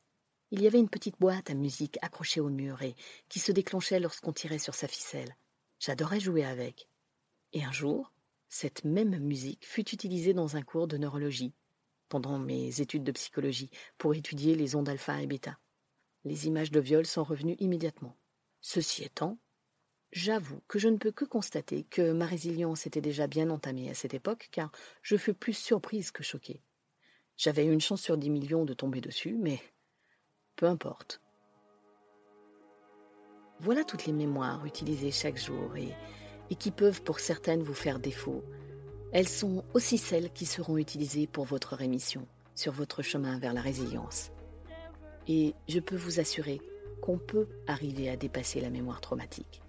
Il 0.52 0.62
y 0.62 0.68
avait 0.68 0.80
une 0.80 0.90
petite 0.90 1.20
boîte 1.20 1.50
à 1.50 1.54
musique 1.54 1.98
accrochée 2.02 2.40
au 2.40 2.50
mur 2.50 2.82
et 2.82 2.96
qui 3.30 3.40
se 3.40 3.52
déclenchait 3.52 4.00
lorsqu'on 4.00 4.32
tirait 4.32 4.60
sur 4.60 4.76
sa 4.76 4.88
ficelle. 4.88 5.36
J'adorais 5.80 6.20
jouer 6.20 6.46
avec. 6.46 6.88
Et 7.52 7.64
un 7.64 7.72
jour, 7.72 8.14
cette 8.48 8.86
même 8.86 9.18
musique 9.20 9.66
fut 9.66 9.90
utilisée 9.90 10.34
dans 10.34 10.56
un 10.56 10.62
cours 10.62 10.88
de 10.88 10.98
neurologie 10.98 11.54
pendant 12.10 12.40
mes 12.40 12.82
études 12.82 13.04
de 13.04 13.12
psychologie 13.12 13.70
pour 13.98 14.14
étudier 14.14 14.56
les 14.56 14.76
ondes 14.76 14.90
alpha 14.90 15.22
et 15.22 15.28
bêta. 15.28 15.58
Les 16.24 16.48
images 16.48 16.72
de 16.72 16.80
viol 16.80 17.06
sont 17.06 17.24
revenues 17.24 17.56
immédiatement. 17.60 18.18
Ceci 18.62 19.04
étant, 19.04 19.38
j'avoue 20.12 20.62
que 20.68 20.80
je 20.80 20.88
ne 20.88 20.98
peux 20.98 21.12
que 21.12 21.26
constater 21.26 21.84
que 21.84 22.12
ma 22.12 22.26
résilience 22.26 22.88
était 22.88 23.02
déjà 23.02 23.28
bien 23.28 23.50
entamée 23.50 23.90
à 23.90 23.94
cette 23.94 24.14
époque, 24.14 24.50
car 24.52 24.72
je 25.02 25.18
fus 25.18 25.34
plus 25.34 25.54
surprise 25.54 26.12
que 26.12 26.24
choquée. 26.24 26.64
J'avais 27.38 27.66
une 27.66 27.82
chance 27.82 28.02
sur 28.02 28.18
10 28.18 28.30
millions 28.30 28.66
de 28.66 28.74
tomber 28.74 29.02
dessus, 29.02 29.36
mais 29.38 29.60
peu 30.56 30.66
importe. 30.66 31.22
Voilà 33.60 33.84
toutes 33.84 34.06
les 34.06 34.14
mémoires 34.14 34.66
utilisées 34.66 35.12
chaque 35.12 35.38
jour 35.38 35.76
et, 35.76 35.94
et 36.50 36.56
qui 36.56 36.72
peuvent 36.72 37.04
pour 37.04 37.20
certaines 37.20 37.64
vous 37.64 37.74
faire 37.74 38.00
défaut. 38.00 38.44
Elles 39.12 39.28
sont 39.28 39.64
aussi 39.74 39.98
celles 39.98 40.32
qui 40.32 40.46
seront 40.46 40.78
utilisées 40.78 41.28
pour 41.28 41.46
votre 41.46 41.76
rémission, 41.76 42.28
sur 42.54 42.74
votre 42.74 43.02
chemin 43.02 43.40
vers 43.40 43.54
la 43.54 43.62
résilience. 43.62 44.32
Et 45.28 45.54
je 45.68 45.80
peux 45.80 45.96
vous 45.96 46.20
assurer 46.20 46.62
qu'on 47.02 47.18
peut 47.18 47.48
arriver 47.68 48.10
à 48.10 48.18
dépasser 48.18 48.62
la 48.62 48.70
mémoire 48.70 49.02
traumatique. 49.02 49.62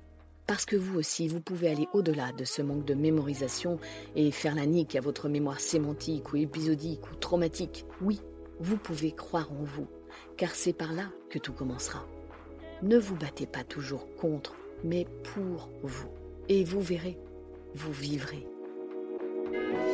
Parce 0.47 0.65
que 0.65 0.77
vous 0.77 0.99
aussi, 0.99 1.27
vous 1.27 1.41
pouvez 1.41 1.69
aller 1.69 1.89
au-delà 1.93 2.33
de 2.33 2.45
ce 2.45 2.63
manque 2.63 2.85
de 2.85 2.95
mémorisation 2.95 3.81
et 4.15 4.31
faire 4.31 4.55
la 4.55 4.67
nique 4.67 4.95
à 4.95 5.01
votre 5.01 5.29
mémoire 5.29 5.59
sémantique 5.59 6.33
ou 6.33 6.37
épisodique 6.37 7.11
ou 7.11 7.17
traumatique. 7.17 7.85
Oui, 8.01 8.21
vous 8.61 8.77
pouvez 8.77 9.13
croire 9.13 9.51
en 9.51 9.65
vous, 9.65 9.89
car 10.37 10.51
c'est 10.55 10.73
par 10.73 10.93
là 10.93 11.11
que 11.31 11.39
tout 11.39 11.53
commencera. 11.53 12.07
Ne 12.83 12.97
vous 12.97 13.17
battez 13.17 13.47
pas 13.47 13.65
toujours 13.65 14.07
contre, 14.17 14.55
mais 14.85 15.07
pour 15.35 15.69
vous. 15.83 16.09
Et 16.49 16.63
vous 16.63 16.81
verrez, 16.81 17.19
vous 17.75 17.93
vivrez. 17.93 18.47
Thank 19.57 19.71
you. 19.71 19.86